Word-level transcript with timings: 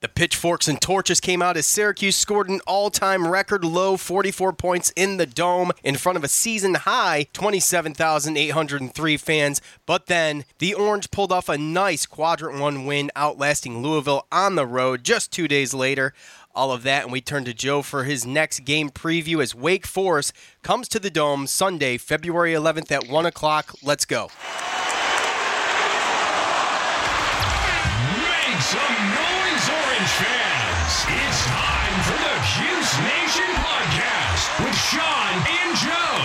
The 0.00 0.08
pitchforks 0.08 0.68
and 0.68 0.80
torches 0.80 1.18
came 1.18 1.42
out 1.42 1.56
as 1.56 1.66
Syracuse 1.66 2.14
scored 2.14 2.48
an 2.48 2.60
all 2.68 2.88
time 2.88 3.26
record 3.26 3.64
low 3.64 3.96
44 3.96 4.52
points 4.52 4.92
in 4.94 5.16
the 5.16 5.26
dome 5.26 5.72
in 5.82 5.96
front 5.96 6.16
of 6.16 6.22
a 6.22 6.28
season 6.28 6.74
high 6.74 7.26
27,803 7.32 9.16
fans. 9.16 9.60
But 9.86 10.06
then 10.06 10.44
the 10.60 10.72
Orange 10.72 11.10
pulled 11.10 11.32
off 11.32 11.48
a 11.48 11.58
nice 11.58 12.06
quadrant 12.06 12.60
one 12.60 12.86
win, 12.86 13.10
outlasting 13.16 13.82
Louisville 13.82 14.28
on 14.30 14.54
the 14.54 14.66
road 14.66 15.02
just 15.02 15.32
two 15.32 15.48
days 15.48 15.74
later. 15.74 16.14
All 16.54 16.70
of 16.70 16.84
that, 16.84 17.02
and 17.02 17.12
we 17.12 17.20
turn 17.20 17.44
to 17.46 17.52
Joe 17.52 17.82
for 17.82 18.04
his 18.04 18.24
next 18.24 18.60
game 18.60 18.90
preview 18.90 19.42
as 19.42 19.52
Wake 19.52 19.84
Forest 19.84 20.32
comes 20.62 20.86
to 20.90 21.00
the 21.00 21.10
Dome 21.10 21.48
Sunday, 21.48 21.98
February 21.98 22.52
11th 22.52 22.92
at 22.92 23.08
1 23.08 23.26
o'clock. 23.26 23.74
Let's 23.82 24.04
go. 24.04 24.30
Make 28.16 28.60
some 28.60 28.80
noise, 28.80 29.37
Orange 29.98 30.10
fans! 30.10 30.94
It's 31.10 31.42
time 31.46 31.98
for 32.06 32.14
the 32.14 32.38
Cuse 32.46 32.94
Nation 33.02 33.50
podcast 33.58 34.64
with 34.64 34.76
Sean 34.78 35.34
and 35.42 35.74
Joe. 35.74 36.22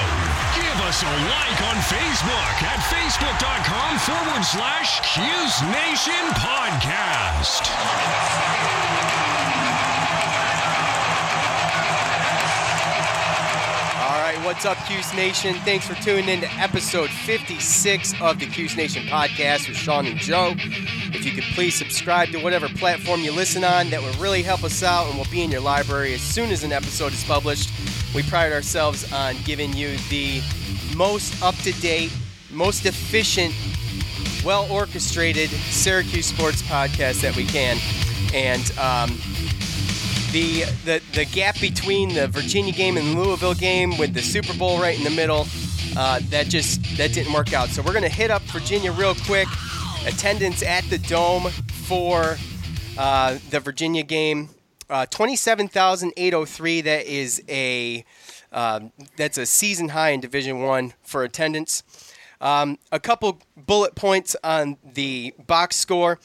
Give 0.53 0.77
us 0.85 1.01
a 1.01 1.09
like 1.09 1.59
on 1.63 1.77
Facebook 1.89 2.61
at 2.61 2.77
facebook.com 2.93 3.97
forward 3.97 4.45
slash 4.45 5.01
Cuse 5.01 5.63
Nation 5.73 6.23
podcast. 6.37 7.63
What's 14.43 14.65
up, 14.65 14.77
Cuse 14.87 15.13
Nation? 15.13 15.55
Thanks 15.59 15.87
for 15.87 15.95
tuning 15.95 16.27
in 16.27 16.41
to 16.41 16.51
episode 16.55 17.09
56 17.09 18.13
of 18.21 18.39
the 18.39 18.45
Cuse 18.45 18.75
Nation 18.75 19.03
podcast 19.03 19.69
with 19.69 19.77
Sean 19.77 20.05
and 20.05 20.19
Joe. 20.19 20.53
If 20.57 21.25
you 21.25 21.31
could 21.31 21.45
please 21.55 21.75
subscribe 21.75 22.29
to 22.29 22.39
whatever 22.43 22.67
platform 22.67 23.21
you 23.21 23.31
listen 23.31 23.63
on, 23.63 23.89
that 23.91 24.01
would 24.01 24.15
really 24.17 24.41
help 24.41 24.65
us 24.65 24.83
out 24.83 25.07
and 25.07 25.15
we'll 25.15 25.31
be 25.31 25.43
in 25.43 25.51
your 25.51 25.61
library 25.61 26.13
as 26.13 26.21
soon 26.21 26.51
as 26.51 26.63
an 26.65 26.73
episode 26.73 27.13
is 27.13 27.23
published. 27.23 27.69
We 28.13 28.21
pride 28.23 28.51
ourselves 28.51 29.11
on 29.13 29.35
giving 29.45 29.71
you 29.73 29.97
the 30.09 30.41
most 30.93 31.41
up 31.41 31.55
to 31.57 31.71
date, 31.79 32.11
most 32.51 32.85
efficient, 32.85 33.53
well 34.43 34.69
orchestrated 34.69 35.51
Syracuse 35.51 36.25
sports 36.25 36.61
podcast 36.63 37.21
that 37.21 37.35
we 37.37 37.45
can. 37.45 37.77
And 38.33 38.77
um, 38.77 39.17
the, 40.33 40.63
the 40.83 41.01
the 41.13 41.25
gap 41.25 41.59
between 41.61 42.13
the 42.13 42.27
Virginia 42.27 42.73
game 42.73 42.97
and 42.97 43.15
Louisville 43.15 43.53
game 43.53 43.97
with 43.97 44.13
the 44.13 44.21
Super 44.21 44.53
Bowl 44.57 44.79
right 44.81 44.97
in 44.97 45.03
the 45.03 45.11
middle, 45.11 45.47
uh, 45.95 46.19
that 46.29 46.47
just 46.49 46.81
that 46.97 47.13
didn't 47.13 47.31
work 47.31 47.53
out. 47.53 47.69
So 47.69 47.81
we're 47.81 47.93
gonna 47.93 48.09
hit 48.09 48.31
up 48.31 48.41
Virginia 48.43 48.91
real 48.91 49.15
quick. 49.15 49.47
Attendance 50.05 50.61
at 50.63 50.83
the 50.89 50.97
Dome 50.97 51.49
for 51.87 52.35
uh, 52.97 53.37
the 53.51 53.61
Virginia 53.61 54.03
game, 54.03 54.49
uh, 54.89 55.05
twenty-seven 55.05 55.69
thousand 55.69 56.11
eight 56.17 56.33
hundred 56.33 56.47
three. 56.47 56.81
That 56.81 57.05
is 57.05 57.41
a 57.47 58.03
um, 58.51 58.91
that's 59.15 59.37
a 59.37 59.45
season 59.45 59.89
high 59.89 60.09
in 60.09 60.19
Division 60.19 60.61
One 60.61 60.93
for 61.03 61.23
attendance. 61.23 61.83
Um, 62.41 62.79
a 62.91 62.99
couple 62.99 63.39
bullet 63.55 63.95
points 63.95 64.35
on 64.43 64.77
the 64.83 65.33
box 65.47 65.77
score. 65.77 66.19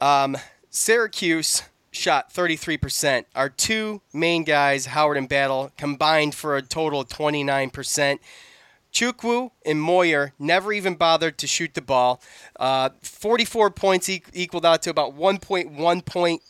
Um, 0.00 0.36
Syracuse 0.68 1.62
shot 1.92 2.32
33%. 2.32 3.26
Our 3.36 3.48
two 3.48 4.00
main 4.12 4.42
guys, 4.42 4.86
Howard 4.86 5.18
and 5.18 5.28
Battle, 5.28 5.70
combined 5.76 6.34
for 6.34 6.56
a 6.56 6.62
total 6.62 7.02
of 7.02 7.08
29%. 7.08 8.18
Chukwu 8.92 9.50
and 9.64 9.80
Moyer 9.80 10.32
never 10.38 10.72
even 10.72 10.96
bothered 10.96 11.38
to 11.38 11.46
shoot 11.46 11.74
the 11.74 11.80
ball. 11.80 12.20
Uh, 12.58 12.90
44 13.02 13.70
points 13.70 14.08
e- 14.08 14.22
equaled 14.32 14.66
out 14.66 14.82
to 14.82 14.90
about 14.90 15.16
1.1 15.16 16.04
point, 16.04 16.42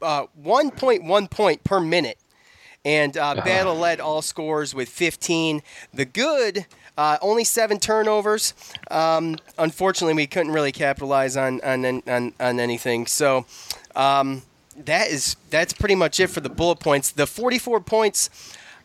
uh, 0.00 0.26
1.1 0.40 1.30
point 1.30 1.64
per 1.64 1.80
minute. 1.80 2.18
And 2.84 3.16
uh, 3.16 3.36
Battle 3.36 3.76
led 3.76 4.00
all 4.00 4.22
scores 4.22 4.74
with 4.74 4.88
15. 4.88 5.62
The 5.94 6.04
good, 6.04 6.66
uh, 6.96 7.18
only 7.20 7.44
seven 7.44 7.78
turnovers. 7.78 8.54
Um, 8.90 9.36
unfortunately, 9.56 10.14
we 10.14 10.26
couldn't 10.26 10.52
really 10.52 10.72
capitalize 10.72 11.36
on 11.36 11.60
on, 11.60 11.84
on, 12.08 12.32
on 12.40 12.58
anything. 12.58 13.06
So 13.06 13.46
um, 13.94 14.42
that 14.76 15.08
is 15.08 15.36
that's 15.50 15.72
pretty 15.72 15.94
much 15.94 16.20
it 16.20 16.28
for 16.28 16.40
the 16.40 16.48
bullet 16.48 16.80
points. 16.80 17.10
The 17.10 17.26
44 17.26 17.80
points 17.80 18.30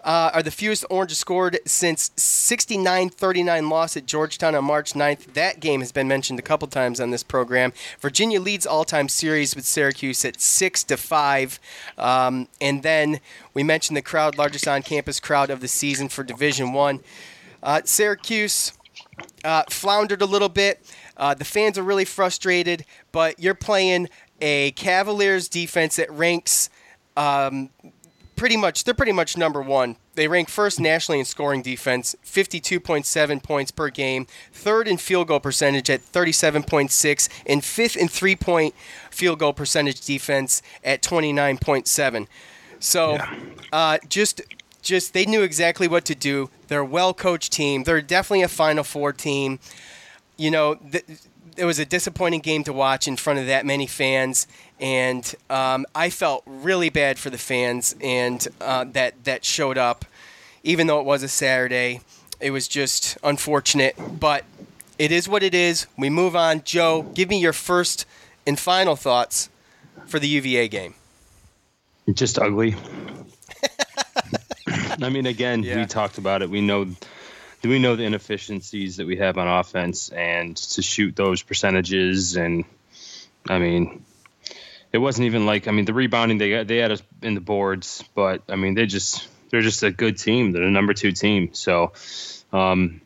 uh, 0.04 0.32
are 0.34 0.44
the 0.44 0.52
fewest 0.52 0.86
Orange 0.90 1.14
scored 1.16 1.60
since 1.66 2.10
69-39 2.12 3.70
loss 3.70 3.98
at 3.98 4.06
Georgetown 4.06 4.56
on 4.56 4.64
March 4.64 4.94
9th. 4.94 5.34
That 5.34 5.60
game 5.60 5.82
has 5.82 5.92
been 5.92 6.08
mentioned 6.08 6.40
a 6.40 6.44
couple 6.44 6.68
times 6.68 7.02
on 7.02 7.12
this 7.12 7.24
program. 7.24 7.74
Virginia 8.00 8.40
leads 8.40 8.66
all-time 8.66 9.10
series 9.10 9.56
with 9.56 9.66
Syracuse 9.66 10.24
at 10.24 10.40
six 10.40 10.84
to 10.86 10.98
five, 10.98 11.60
um, 11.98 12.48
and 12.62 12.84
then 12.84 13.20
we 13.54 13.64
mentioned 13.64 13.98
the 13.98 14.02
crowd, 14.02 14.38
largest 14.38 14.68
on-campus 14.68 15.20
crowd 15.20 15.50
of 15.50 15.60
the 15.60 15.68
season 15.68 16.08
for 16.10 16.24
Division 16.24 16.72
One. 16.72 17.02
Uh, 17.62 17.82
Syracuse 17.84 18.72
uh, 19.44 19.64
floundered 19.70 20.22
a 20.22 20.26
little 20.26 20.50
bit. 20.50 20.80
Uh, 21.18 21.34
the 21.34 21.46
fans 21.46 21.78
are 21.78 21.84
really 21.84 22.06
frustrated, 22.06 22.86
but 23.12 23.40
you're 23.40 23.56
playing 23.56 24.08
a 24.42 24.72
Cavaliers 24.72 25.48
defense 25.48 25.96
that 25.98 26.12
ranks 26.12 26.70
um, 27.16 27.70
pretty 28.36 28.58
much. 28.58 28.84
They're 28.84 28.94
pretty 28.94 29.12
much 29.12 29.38
number 29.38 29.62
one. 29.62 29.96
They 30.16 30.28
rank 30.28 30.50
first 30.50 30.80
nationally 30.80 31.20
in 31.20 31.26
scoring 31.26 31.62
defense, 31.62 32.16
52.7 32.26 33.44
points 33.44 33.72
per 33.72 33.90
game, 33.90 34.26
third 34.52 34.88
in 34.88 34.98
field 34.98 35.28
goal 35.28 35.40
percentage 35.40 35.90
at 35.90 36.02
37.6, 36.12 37.30
and 37.46 37.64
fifth 37.64 37.96
in 37.96 38.08
three 38.08 38.36
point 38.36 38.74
field 39.12 39.40
goal 39.40 39.54
percentage 39.54 40.02
defense 40.02 40.62
at 40.84 41.02
29.7. 41.04 42.28
So, 42.80 43.14
Yeah. 43.14 43.36
uh, 43.72 43.98
just 44.08 44.42
just 44.82 45.14
they 45.14 45.26
knew 45.26 45.42
exactly 45.42 45.88
what 45.88 46.06
to 46.06 46.16
do. 46.16 46.50
They're 46.68 46.80
a 46.82 46.86
well 46.86 47.14
coached 47.14 47.52
team. 47.52 47.84
They're 47.84 48.02
definitely 48.02 48.44
a 48.44 48.48
Final 48.48 48.84
Four 48.84 49.12
team. 49.14 49.60
You 50.38 50.52
know, 50.52 50.76
th- 50.76 51.04
it 51.58 51.66
was 51.66 51.80
a 51.80 51.86
disappointing 51.86 52.42
game 52.42 52.64
to 52.66 52.74
watch 52.74 53.08
in 53.08 53.18
front 53.18 53.40
of 53.40 53.48
that 53.48 53.66
many 53.66 53.88
fans, 53.88 54.48
and 54.80 55.34
um, 55.50 55.86
I 55.96 56.10
felt 56.10 56.44
really 56.46 56.90
bad 56.90 57.18
for 57.20 57.30
the 57.30 57.38
fans 57.38 57.96
and 58.02 58.48
uh, 58.62 58.86
that 58.94 59.24
that 59.26 59.44
showed 59.44 59.78
up, 59.78 60.06
even 60.64 60.88
though 60.88 61.00
it 61.00 61.06
was 61.06 61.24
a 61.24 61.28
Saturday. 61.28 62.02
It 62.40 62.52
was 62.52 62.68
just 62.68 63.18
unfortunate, 63.24 63.96
but 64.20 64.46
it 65.00 65.12
is 65.12 65.28
what 65.28 65.42
it 65.42 65.56
is. 65.56 65.88
We 65.98 66.10
move 66.12 66.36
on. 66.36 66.64
Joe, 66.64 67.02
give 67.16 67.30
me 67.30 67.40
your 67.40 67.54
first 67.54 68.06
and 68.46 68.60
final 68.60 68.96
thoughts 68.96 69.50
for 70.06 70.20
the 70.20 70.28
UVA 70.28 70.68
game. 70.68 70.94
just 72.14 72.38
ugly. 72.38 72.76
I 75.02 75.10
mean, 75.10 75.26
again, 75.26 75.64
Yeah. 75.64 75.78
we 75.78 75.86
talked 75.86 76.18
about 76.18 76.42
it. 76.42 76.50
We 76.50 76.62
know 76.62 76.88
we 77.64 77.80
know 77.80 77.96
the 77.96 78.04
inefficiencies 78.04 78.98
that 78.98 79.08
we 79.08 79.18
have 79.18 79.38
on 79.38 79.48
offense, 79.48 80.10
and 80.10 80.56
to 80.56 80.82
shoot 80.82 81.16
those 81.16 81.42
percentages, 81.42 82.36
and 82.36 82.66
I 83.50 83.60
mean, 83.60 84.06
it 84.92 85.00
wasn't 85.00 85.26
even 85.26 85.46
like 85.46 85.68
I 85.68 85.72
mean 85.72 85.86
the 85.86 85.94
rebounding 85.94 86.38
they 86.38 86.52
got 86.52 86.68
they 86.68 86.78
had 86.78 86.92
us 86.92 87.02
in 87.22 87.34
the 87.34 87.42
boards, 87.42 88.04
but 88.16 88.44
I 88.50 88.56
mean 88.56 88.76
they 88.76 88.86
just 88.86 89.28
they're 89.50 89.62
just 89.62 89.84
a 89.84 89.92
good 89.92 90.18
team. 90.18 90.52
They're 90.52 90.66
the 90.66 90.72
number 90.72 90.94
two 90.94 91.12
team, 91.12 91.54
so. 91.54 91.94
Um, 92.54 93.02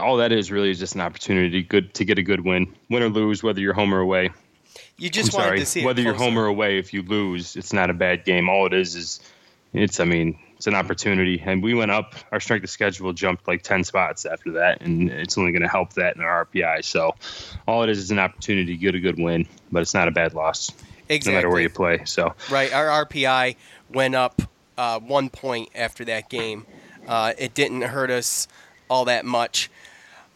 all 0.00 0.16
that 0.16 0.32
is 0.32 0.50
really 0.50 0.70
is 0.70 0.78
just 0.78 0.94
an 0.94 1.02
opportunity 1.02 1.62
good 1.62 1.92
to 1.94 2.06
get 2.06 2.18
a 2.18 2.22
good 2.22 2.40
win, 2.40 2.74
win 2.88 3.02
or 3.02 3.10
lose, 3.10 3.42
whether 3.42 3.60
you're 3.60 3.74
home 3.74 3.92
or 3.92 4.00
away. 4.00 4.30
You 4.96 5.10
just 5.10 5.34
I'm 5.34 5.38
wanted 5.38 5.48
sorry, 5.48 5.58
to 5.60 5.66
see 5.66 5.80
it 5.80 5.84
whether 5.84 6.00
you're 6.00 6.14
home 6.14 6.38
or 6.38 6.46
away. 6.46 6.78
If 6.78 6.94
you 6.94 7.02
lose, 7.02 7.56
it's 7.56 7.72
not 7.72 7.90
a 7.90 7.94
bad 7.94 8.24
game. 8.24 8.48
All 8.48 8.66
it 8.66 8.72
is 8.72 8.94
is, 8.94 9.20
it's 9.72 10.00
I 10.00 10.04
mean, 10.04 10.38
it's 10.62 10.68
an 10.68 10.76
opportunity. 10.76 11.42
And 11.44 11.60
we 11.60 11.74
went 11.74 11.90
up. 11.90 12.14
Our 12.30 12.38
strength 12.38 12.62
of 12.62 12.70
schedule 12.70 13.12
jumped 13.12 13.48
like 13.48 13.64
ten 13.64 13.82
spots 13.82 14.24
after 14.24 14.52
that, 14.52 14.80
and 14.80 15.10
it's 15.10 15.36
only 15.36 15.50
going 15.50 15.62
to 15.62 15.68
help 15.68 15.94
that 15.94 16.14
in 16.14 16.22
our 16.22 16.46
RPI. 16.46 16.84
So 16.84 17.16
all 17.66 17.82
it 17.82 17.90
is 17.90 17.98
is 17.98 18.12
an 18.12 18.20
opportunity 18.20 18.66
to 18.66 18.76
get 18.76 18.94
a 18.94 19.00
good 19.00 19.18
win, 19.18 19.48
but 19.72 19.82
it's 19.82 19.92
not 19.92 20.06
a 20.06 20.12
bad 20.12 20.34
loss. 20.34 20.70
Exactly. 21.08 21.32
No 21.32 21.38
matter 21.38 21.50
where 21.50 21.60
you 21.60 21.68
play. 21.68 22.04
So 22.04 22.36
right, 22.48 22.72
our 22.72 23.04
RPI 23.04 23.56
went 23.90 24.14
up 24.14 24.40
uh, 24.78 25.00
one 25.00 25.30
point 25.30 25.68
after 25.74 26.04
that 26.04 26.30
game. 26.30 26.64
Uh, 27.08 27.32
it 27.36 27.54
didn't 27.54 27.82
hurt 27.82 28.10
us 28.10 28.46
all 28.88 29.06
that 29.06 29.24
much. 29.24 29.68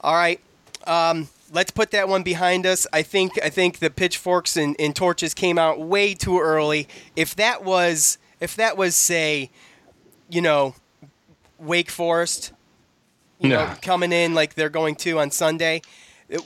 All 0.00 0.14
right. 0.14 0.40
Um, 0.88 1.28
let's 1.52 1.70
put 1.70 1.92
that 1.92 2.08
one 2.08 2.24
behind 2.24 2.66
us. 2.66 2.84
I 2.92 3.02
think 3.02 3.40
I 3.44 3.48
think 3.48 3.78
the 3.78 3.90
pitchforks 3.90 4.56
and, 4.56 4.74
and 4.80 4.96
torches 4.96 5.34
came 5.34 5.56
out 5.56 5.78
way 5.78 6.14
too 6.14 6.40
early. 6.40 6.88
If 7.14 7.36
that 7.36 7.62
was 7.62 8.18
if 8.40 8.56
that 8.56 8.76
was 8.76 8.96
say, 8.96 9.50
you 10.28 10.40
know, 10.40 10.74
Wake 11.58 11.90
Forest, 11.90 12.52
you 13.38 13.48
No. 13.48 13.66
know, 13.66 13.74
coming 13.82 14.12
in 14.12 14.34
like 14.34 14.54
they're 14.54 14.68
going 14.68 14.94
to 14.96 15.18
on 15.18 15.30
Sunday, 15.30 15.82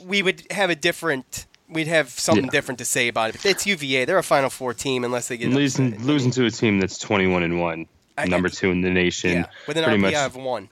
we 0.05 0.21
would 0.21 0.43
have 0.51 0.69
a 0.69 0.75
different. 0.75 1.45
We'd 1.69 1.87
have 1.87 2.09
something 2.09 2.45
Yeah. 2.45 2.51
different 2.51 2.79
to 2.79 2.85
say 2.85 3.07
about 3.07 3.29
it. 3.29 3.37
But 3.41 3.45
it's 3.45 3.65
UVA. 3.65 4.03
They're 4.03 4.17
a 4.17 4.23
Final 4.23 4.49
Four 4.49 4.73
team 4.73 5.05
unless 5.05 5.29
they 5.29 5.37
get 5.37 5.49
losing 5.51 5.93
upset. 5.93 6.05
losing 6.05 6.31
to 6.31 6.45
a 6.45 6.51
team 6.51 6.79
that's 6.79 6.97
21 6.97 7.43
and 7.43 7.61
one, 7.61 7.85
I- 8.17 8.25
number 8.25 8.49
two 8.49 8.71
in 8.71 8.81
the 8.81 8.89
nation. 8.89 9.31
Yeah, 9.31 9.45
with 9.67 9.77
an 9.77 9.85
RPI 9.85 9.97
much 10.01 10.13
of 10.15 10.35
one. 10.35 10.69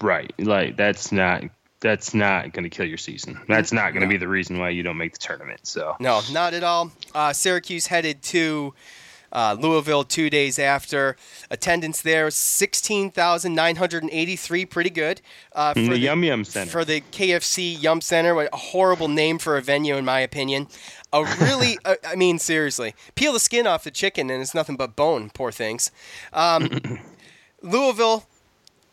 right. 0.00 0.32
Like 0.38 0.76
that's 0.76 1.12
not 1.12 1.42
that's 1.80 2.14
not 2.14 2.52
going 2.54 2.62
to 2.64 2.70
kill 2.70 2.86
your 2.86 2.96
season. 2.96 3.38
That's 3.46 3.70
not 3.70 3.92
going 3.92 4.00
to 4.00 4.08
be 4.08 4.16
the 4.16 4.26
reason 4.28 4.58
why 4.58 4.70
you 4.70 4.82
don't 4.82 4.96
make 4.96 5.12
the 5.12 5.18
tournament. 5.18 5.60
So 5.64 5.94
No, 6.00 6.22
not 6.32 6.54
at 6.54 6.62
all. 6.62 6.90
Uh, 7.14 7.34
Syracuse 7.34 7.86
headed 7.88 8.22
to 8.22 8.72
uh, 9.34 9.56
Louisville 9.58 10.04
two 10.04 10.30
days 10.30 10.58
after. 10.58 11.16
Attendance 11.50 12.00
there, 12.00 12.30
16,983, 12.30 14.66
pretty 14.66 14.90
good. 14.90 15.20
Uh, 15.52 15.72
In 15.76 15.90
the 15.90 15.98
Yum 15.98 16.22
Yum 16.24 16.44
Center. 16.44 16.70
For 16.70 16.84
the 16.84 17.00
KFC 17.00 17.80
Yum 17.82 18.00
Center, 18.00 18.40
a 18.40 18.56
horrible 18.56 19.08
name 19.08 19.38
for 19.38 19.56
a 19.56 19.62
venue, 19.62 19.96
in 19.96 20.04
my 20.04 20.20
opinion. 20.20 20.68
A 21.12 21.24
really, 21.40 21.78
uh, 21.84 21.96
I 22.06 22.14
mean, 22.16 22.38
seriously. 22.38 22.94
Peel 23.14 23.32
the 23.32 23.40
skin 23.40 23.66
off 23.66 23.84
the 23.84 23.90
chicken 23.90 24.30
and 24.30 24.40
it's 24.40 24.54
nothing 24.54 24.76
but 24.76 24.96
bone, 24.96 25.30
poor 25.34 25.52
things. 25.52 25.90
Um, 26.32 27.00
Louisville 27.62 28.26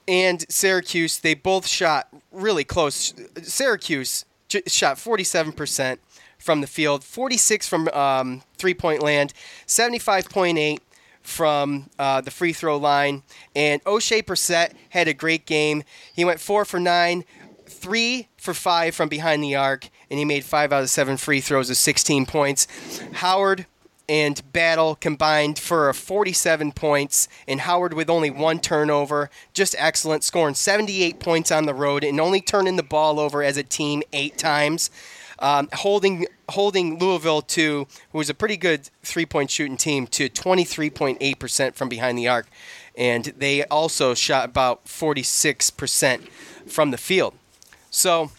and 0.08 0.44
Syracuse, 0.50 1.20
they 1.20 1.34
both 1.36 1.68
shot 1.68 2.08
really 2.32 2.64
close. 2.64 3.14
Syracuse 3.44 4.26
j- 4.48 4.64
shot 4.68 4.98
47% 4.98 5.98
from 6.42 6.62
the 6.62 6.68
field, 6.68 7.04
46 7.04 7.68
from 7.68 7.88
um, 7.90 8.42
three 8.58 8.74
point 8.74 9.02
land, 9.02 9.34
75.8 9.68 10.80
from 11.22 11.90
uh, 12.00 12.22
the 12.22 12.32
free 12.32 12.54
throw 12.54 12.78
line. 12.78 13.24
And 13.56 13.84
Oshae 13.84 14.24
Brissett 14.24 14.74
had 14.90 15.08
a 15.08 15.14
great 15.14 15.46
game. 15.46 15.84
He 16.14 16.26
went 16.26 16.40
four 16.40 16.66
for 16.66 16.80
nine, 16.80 17.24
three 17.66 18.28
for 18.38 18.54
five 18.54 18.96
from 18.96 19.10
behind 19.10 19.44
the 19.44 19.56
arc, 19.56 19.90
and 20.10 20.20
he 20.20 20.26
made 20.26 20.44
five 20.44 20.74
out 20.74 20.84
of 20.84 20.90
seven 20.90 21.18
free 21.18 21.42
throws 21.42 21.70
of 21.70 21.78
16 21.78 22.26
points. 22.26 22.68
Howard 23.14 23.66
and 24.10 24.42
Battle 24.52 24.96
combined 24.96 25.58
for 25.58 25.94
47 25.94 26.74
points, 26.74 27.30
and 27.48 27.62
Howard 27.62 27.94
with 27.94 28.10
only 28.10 28.30
one 28.30 28.60
turnover. 28.60 29.30
Just 29.54 29.76
excellent, 29.78 30.24
scoring 30.24 30.56
78 30.56 31.20
points 31.20 31.52
on 31.52 31.66
the 31.66 31.74
road 31.74 32.04
and 32.04 32.20
only 32.20 32.42
turning 32.42 32.76
the 32.76 32.84
ball 32.84 33.20
over 33.20 33.42
as 33.42 33.56
a 33.58 33.64
team 33.64 34.04
eight 34.12 34.38
times. 34.38 34.90
Um, 35.42 35.70
holding 35.74 36.28
holding 36.50 37.00
Louisville 37.00 37.42
to, 37.42 37.88
who 38.12 38.18
was 38.18 38.30
a 38.30 38.34
pretty 38.34 38.58
good 38.58 38.90
three 39.04 39.26
point 39.26 39.50
shooting 39.50 39.78
team, 39.78 40.08
to 40.08 40.30
23.8% 40.30 41.74
from 41.74 41.90
behind 41.90 42.18
the 42.18 42.28
arc. 42.28 42.48
And 42.96 43.26
they 43.26 43.64
also 43.66 44.14
shot 44.14 44.46
about 44.46 44.86
46% 44.86 46.28
from 46.68 46.92
the 46.92 46.98
field. 46.98 47.34
So, 47.90 48.32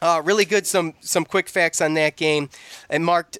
uh, 0.00 0.22
really 0.24 0.44
good. 0.44 0.66
Some 0.66 0.94
some 1.00 1.24
quick 1.24 1.48
facts 1.48 1.80
on 1.80 1.94
that 1.94 2.16
game. 2.16 2.48
It 2.88 3.00
marked 3.00 3.38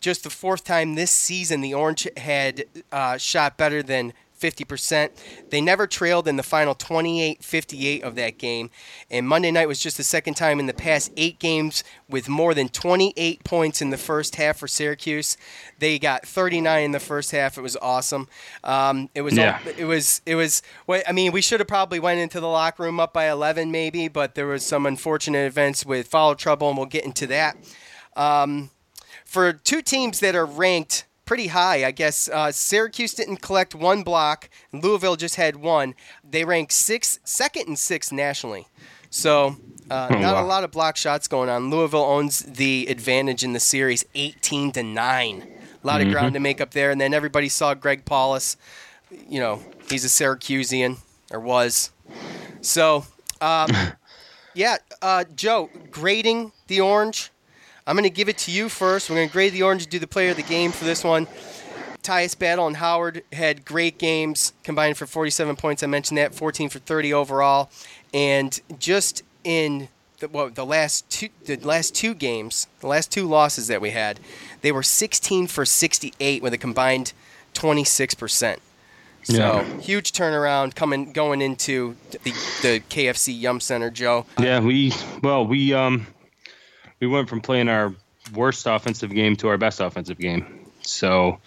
just 0.00 0.24
the 0.24 0.30
fourth 0.30 0.64
time 0.64 0.94
this 0.94 1.10
season 1.10 1.60
the 1.60 1.74
Orange 1.74 2.08
had 2.16 2.64
uh, 2.92 3.18
shot 3.18 3.56
better 3.56 3.82
than 3.82 4.12
50%. 4.38 5.10
They 5.50 5.60
never 5.60 5.86
trailed 5.86 6.28
in 6.28 6.36
the 6.36 6.42
final 6.42 6.74
28 6.74 7.42
58 7.42 8.02
of 8.02 8.14
that 8.16 8.38
game. 8.38 8.70
And 9.10 9.26
Monday 9.28 9.50
night 9.50 9.68
was 9.68 9.78
just 9.80 9.96
the 9.96 10.04
second 10.04 10.34
time 10.34 10.60
in 10.60 10.66
the 10.66 10.74
past 10.74 11.12
eight 11.16 11.38
games 11.38 11.84
with 12.08 12.28
more 12.28 12.54
than 12.54 12.68
28 12.68 13.44
points 13.44 13.82
in 13.82 13.90
the 13.90 13.96
first 13.96 14.36
half 14.36 14.58
for 14.58 14.68
Syracuse. 14.68 15.36
They 15.78 15.98
got 15.98 16.26
39 16.26 16.82
in 16.84 16.92
the 16.92 17.00
first 17.00 17.30
half. 17.32 17.58
It 17.58 17.62
was 17.62 17.76
awesome. 17.82 18.28
Um, 18.64 19.10
it 19.14 19.22
was 19.22 19.34
Yeah. 19.34 19.58
it 19.76 19.84
was 19.84 20.20
it 20.26 20.34
was 20.34 20.62
well, 20.86 21.02
I 21.06 21.12
mean 21.12 21.32
we 21.32 21.40
should 21.42 21.60
have 21.60 21.68
probably 21.68 22.00
went 22.00 22.20
into 22.20 22.40
the 22.40 22.48
locker 22.48 22.82
room 22.84 23.00
up 23.00 23.12
by 23.12 23.28
11 23.30 23.70
maybe, 23.70 24.08
but 24.08 24.34
there 24.34 24.46
was 24.46 24.64
some 24.64 24.86
unfortunate 24.86 25.46
events 25.46 25.84
with 25.84 26.06
foul 26.08 26.34
trouble 26.34 26.68
and 26.68 26.76
we'll 26.76 26.86
get 26.86 27.04
into 27.04 27.26
that. 27.28 27.56
Um, 28.16 28.70
for 29.24 29.52
two 29.52 29.82
teams 29.82 30.20
that 30.20 30.34
are 30.34 30.46
ranked 30.46 31.04
pretty 31.28 31.48
high, 31.48 31.84
I 31.84 31.90
guess 31.90 32.26
uh, 32.30 32.50
Syracuse 32.50 33.12
didn't 33.12 33.42
collect 33.42 33.74
one 33.74 34.02
block, 34.02 34.48
and 34.72 34.82
Louisville 34.82 35.14
just 35.14 35.34
had 35.34 35.56
one. 35.56 35.94
They 36.28 36.42
rank 36.42 36.72
sixth, 36.72 37.20
second 37.22 37.68
and 37.68 37.78
sixth 37.78 38.10
nationally. 38.10 38.66
So 39.10 39.56
uh, 39.90 40.08
Oh, 40.10 40.18
not 40.18 40.42
a 40.42 40.46
lot 40.46 40.64
of 40.64 40.70
block 40.70 40.96
shots 40.96 41.28
going 41.28 41.50
on. 41.50 41.68
Louisville 41.68 42.00
owns 42.02 42.40
the 42.40 42.86
advantage 42.88 43.44
in 43.44 43.52
the 43.52 43.60
series, 43.60 44.06
18 44.14 44.72
to 44.72 44.82
nine. 44.82 45.46
A 45.84 45.86
lot 45.86 46.00
of 46.00 46.10
ground 46.10 46.32
to 46.32 46.40
make 46.40 46.62
up 46.62 46.70
there, 46.70 46.90
and 46.90 46.98
then 46.98 47.12
everybody 47.12 47.50
saw 47.50 47.74
Greg 47.74 48.06
Paulus. 48.06 48.56
You 49.28 49.40
know, 49.40 49.62
he's 49.90 50.06
a 50.06 50.08
Syracusean 50.08 50.96
or 51.30 51.40
was. 51.40 51.90
So, 52.62 53.04
um, 53.42 53.70
yeah, 54.54 54.78
uh, 55.02 55.24
Joe, 55.36 55.68
grading 55.90 56.52
the 56.68 56.80
orange. 56.80 57.30
I'm 57.88 57.96
going 57.96 58.04
to 58.04 58.10
give 58.10 58.28
it 58.28 58.36
to 58.38 58.50
you 58.50 58.68
first. 58.68 59.08
We're 59.08 59.16
going 59.16 59.28
to 59.28 59.32
grade 59.32 59.54
the 59.54 59.62
orange, 59.62 59.86
do 59.86 59.98
the 59.98 60.06
player 60.06 60.32
of 60.32 60.36
the 60.36 60.42
game 60.42 60.72
for 60.72 60.84
this 60.84 61.02
one. 61.02 61.26
Tyus 62.02 62.38
Battle 62.38 62.66
and 62.66 62.76
Howard 62.76 63.22
had 63.32 63.64
great 63.64 63.98
games, 63.98 64.52
combined 64.62 64.98
for 64.98 65.06
47 65.06 65.56
points. 65.56 65.82
I 65.82 65.86
mentioned 65.86 66.18
that, 66.18 66.34
14 66.34 66.68
for 66.68 66.80
30 66.80 67.14
overall, 67.14 67.70
and 68.12 68.60
just 68.78 69.22
in 69.42 69.88
the, 70.20 70.28
well, 70.28 70.50
the 70.50 70.66
last 70.66 71.08
two, 71.08 71.30
the 71.46 71.56
last 71.56 71.94
two 71.94 72.12
games, 72.12 72.66
the 72.80 72.88
last 72.88 73.10
two 73.10 73.26
losses 73.26 73.68
that 73.68 73.80
we 73.80 73.90
had, 73.90 74.20
they 74.60 74.70
were 74.70 74.82
16 74.82 75.46
for 75.46 75.64
68 75.64 76.42
with 76.42 76.52
a 76.52 76.58
combined 76.58 77.14
26 77.54 78.14
percent. 78.14 78.60
So 79.22 79.34
Yeah. 79.34 79.80
huge 79.80 80.12
turnaround 80.12 80.74
coming 80.74 81.12
going 81.12 81.40
into 81.40 81.96
the, 82.10 82.18
the 82.62 82.82
KFC 82.90 83.38
Yum 83.38 83.60
Center, 83.60 83.90
Joe. 83.90 84.26
Yeah, 84.38 84.60
we 84.60 84.92
well 85.22 85.46
we 85.46 85.72
um 85.72 86.06
we 87.00 87.06
went 87.06 87.28
from 87.28 87.40
playing 87.40 87.68
our 87.68 87.94
worst 88.34 88.66
offensive 88.66 89.10
game 89.10 89.36
to 89.36 89.48
our 89.48 89.58
best 89.58 89.80
offensive 89.80 90.18
game. 90.18 90.66
So 90.82 91.38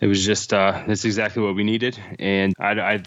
it 0.00 0.06
was 0.06 0.24
just 0.24 0.52
uh 0.52 0.82
that's 0.86 1.04
exactly 1.04 1.42
what 1.42 1.54
we 1.54 1.64
needed, 1.64 1.98
and 2.18 2.54
I, 2.58 2.72
I 2.72 3.02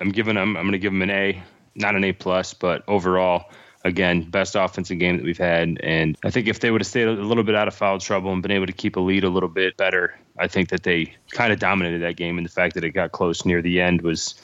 I'm 0.00 0.10
giving 0.10 0.34
them 0.34 0.56
I'm 0.56 0.64
going 0.64 0.72
to 0.72 0.78
give 0.78 0.92
them 0.92 1.02
an 1.02 1.10
A, 1.10 1.42
not 1.74 1.96
an 1.96 2.04
A 2.04 2.12
plus, 2.12 2.54
but 2.54 2.84
overall. 2.88 3.50
Again, 3.82 4.28
best 4.28 4.56
offensive 4.56 4.98
game 4.98 5.16
that 5.16 5.24
we've 5.24 5.38
had, 5.38 5.80
and 5.82 6.14
I 6.22 6.28
think 6.28 6.48
if 6.48 6.60
they 6.60 6.70
would 6.70 6.82
have 6.82 6.86
stayed 6.86 7.08
a 7.08 7.12
little 7.12 7.44
bit 7.44 7.54
out 7.54 7.66
of 7.66 7.72
foul 7.72 7.98
trouble 7.98 8.30
and 8.30 8.42
been 8.42 8.50
able 8.50 8.66
to 8.66 8.74
keep 8.74 8.96
a 8.96 9.00
lead 9.00 9.24
a 9.24 9.30
little 9.30 9.48
bit 9.48 9.78
better, 9.78 10.18
I 10.38 10.48
think 10.48 10.68
that 10.68 10.82
they 10.82 11.14
kind 11.30 11.50
of 11.50 11.58
dominated 11.58 12.02
that 12.02 12.16
game. 12.16 12.36
And 12.36 12.44
the 12.44 12.50
fact 12.50 12.74
that 12.74 12.84
it 12.84 12.90
got 12.90 13.12
close 13.12 13.46
near 13.46 13.62
the 13.62 13.80
end 13.80 14.02
was 14.02 14.34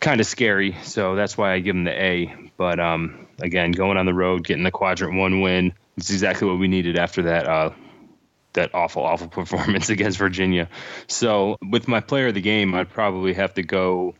kind 0.00 0.20
of 0.20 0.26
scary. 0.26 0.76
So 0.82 1.14
that's 1.14 1.36
why 1.36 1.52
I 1.52 1.60
give 1.60 1.74
them 1.74 1.84
the 1.84 2.02
A. 2.02 2.34
But 2.56 2.80
um, 2.80 3.26
again, 3.38 3.72
going 3.72 3.96
on 3.96 4.06
the 4.06 4.14
road, 4.14 4.44
getting 4.44 4.64
the 4.64 4.70
quadrant 4.70 5.16
one 5.16 5.40
win, 5.40 5.74
it's 5.96 6.10
exactly 6.10 6.48
what 6.48 6.58
we 6.58 6.68
needed 6.68 6.98
after 6.98 7.22
that 7.22 7.46
uh, 7.46 7.70
that 8.54 8.74
awful, 8.74 9.02
awful 9.02 9.28
performance 9.28 9.90
against 9.90 10.18
Virginia. 10.18 10.68
So 11.06 11.56
with 11.62 11.86
my 11.86 12.00
player 12.00 12.28
of 12.28 12.34
the 12.34 12.40
game, 12.40 12.74
I'd 12.74 12.90
probably 12.90 13.34
have 13.34 13.54
to 13.54 13.62
go. 13.62 14.14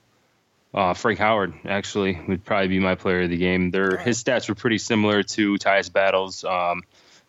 Uh, 0.72 0.94
Frank 0.94 1.18
Howard 1.18 1.54
actually 1.64 2.20
would 2.28 2.44
probably 2.44 2.68
be 2.68 2.78
my 2.78 2.94
player 2.94 3.22
of 3.22 3.30
the 3.30 3.36
game. 3.36 3.72
Their 3.72 3.96
his 3.96 4.22
stats 4.22 4.48
were 4.48 4.54
pretty 4.54 4.78
similar 4.78 5.24
to 5.24 5.54
Tyus 5.54 5.92
Battles. 5.92 6.44
Um, 6.44 6.82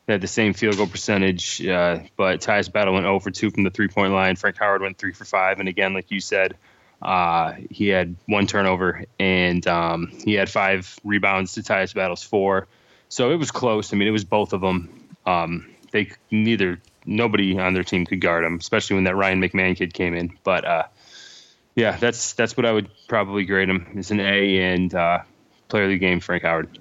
they 0.06 0.14
had 0.14 0.22
the 0.22 0.28
same 0.28 0.54
field 0.54 0.78
goal 0.78 0.86
percentage, 0.86 1.66
uh, 1.66 2.00
but 2.18 2.42
Tyus 2.42 2.72
Battle 2.72 2.94
went 2.94 3.06
0 3.06 3.20
for 3.20 3.32
2 3.32 3.50
from 3.50 3.64
the 3.64 3.72
three 3.72 3.88
point 3.88 4.14
line. 4.14 4.36
Frank 4.36 4.58
Howard 4.58 4.82
went 4.82 4.98
3 4.98 5.14
for 5.14 5.26
5. 5.26 5.60
And 5.60 5.70
again, 5.70 5.94
like 5.94 6.12
you 6.12 6.20
said, 6.20 6.56
uh, 7.02 7.54
he 7.70 7.88
had 7.88 8.16
one 8.28 8.48
turnover 8.48 9.06
and 9.20 9.66
um, 9.68 10.12
he 10.24 10.34
had 10.34 10.50
five 10.50 11.00
rebounds 11.04 11.54
to 11.54 11.62
Tyus 11.62 11.94
Battle's 11.94 12.24
four. 12.24 12.68
So 13.10 13.32
it 13.32 13.36
was 13.36 13.52
close. 13.52 13.94
I 13.94 13.98
mean, 13.98 14.08
it 14.08 14.12
was 14.12 14.24
both 14.24 14.54
of 14.54 14.62
them. 14.62 15.08
Um, 15.26 15.68
they 15.92 16.12
neither 16.30 16.80
nobody 17.06 17.58
on 17.60 17.74
their 17.74 17.84
team 17.84 18.06
could 18.06 18.22
guard 18.22 18.44
him, 18.44 18.56
especially 18.56 18.96
when 18.96 19.04
that 19.06 19.16
Ryan 19.16 19.42
McMahon 19.42 19.76
kid 19.76 19.94
came 19.94 20.16
in. 20.16 20.38
But 20.44 20.66
uh, 20.66 20.84
yeah, 21.76 21.98
that's 21.98 22.34
that's 22.34 22.56
what 22.56 22.66
I 22.66 22.72
would 22.72 22.90
probably 23.08 23.46
grade 23.46 23.70
him. 23.70 23.88
It's 23.96 24.12
an 24.12 24.20
A 24.20 24.74
and 24.74 24.94
uh, 24.94 25.20
player 25.68 25.86
of 25.86 25.90
the 25.90 25.98
game, 25.98 26.20
Frank 26.20 26.44
Howard. 26.44 26.80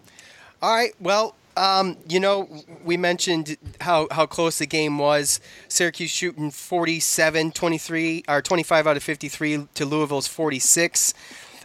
All 0.62 0.74
right. 0.74 0.94
Well, 1.00 1.34
Um, 1.60 1.98
you 2.08 2.20
know, 2.20 2.48
we 2.86 2.96
mentioned 2.96 3.58
how, 3.82 4.08
how 4.10 4.24
close 4.24 4.58
the 4.58 4.66
game 4.66 4.96
was. 4.96 5.40
Syracuse 5.68 6.08
shooting 6.08 6.50
47, 6.50 7.52
23, 7.52 8.24
or 8.28 8.40
25 8.40 8.86
out 8.86 8.96
of 8.96 9.02
53 9.02 9.68
to 9.74 9.84
Louisville's 9.84 10.26
46. 10.26 11.12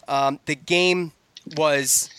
Um, 0.09 0.41
the 0.47 0.55
game 0.55 1.13
was, 1.55 2.09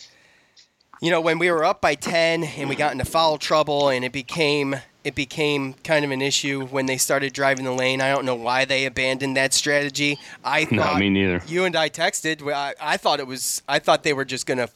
you 1.02 1.10
know, 1.10 1.20
when 1.20 1.38
we 1.38 1.50
were 1.50 1.66
up 1.66 1.82
by 1.82 1.96
10 1.96 2.44
and 2.44 2.70
we 2.70 2.76
got 2.76 2.92
into 2.92 3.04
foul 3.04 3.36
trouble 3.36 3.90
and 3.90 4.06
it 4.06 4.12
became 4.12 4.76
it 5.04 5.14
became 5.14 5.74
kind 5.84 6.04
of 6.04 6.10
an 6.10 6.20
issue 6.22 6.66
when 6.66 6.86
they 6.86 6.96
started 6.96 7.32
driving 7.34 7.66
the 7.66 7.72
lane. 7.72 8.00
I 8.00 8.08
don't 8.10 8.24
know 8.24 8.34
why 8.34 8.64
they 8.64 8.86
abandoned 8.86 9.36
that 9.36 9.52
strategy. 9.52 10.18
I 10.42 10.64
thought 10.64 10.94
No, 10.94 10.98
me 10.98 11.10
neither. 11.10 11.42
You 11.46 11.64
and 11.64 11.76
I 11.76 11.90
texted. 11.90 12.50
I, 12.52 12.74
I 12.80 12.96
thought 12.96 13.20
it 13.20 13.26
was. 13.26 13.62
I 13.68 13.78
thought 13.78 14.02
they 14.02 14.14
were 14.14 14.24
just 14.24 14.46
going 14.46 14.58
to 14.58 14.68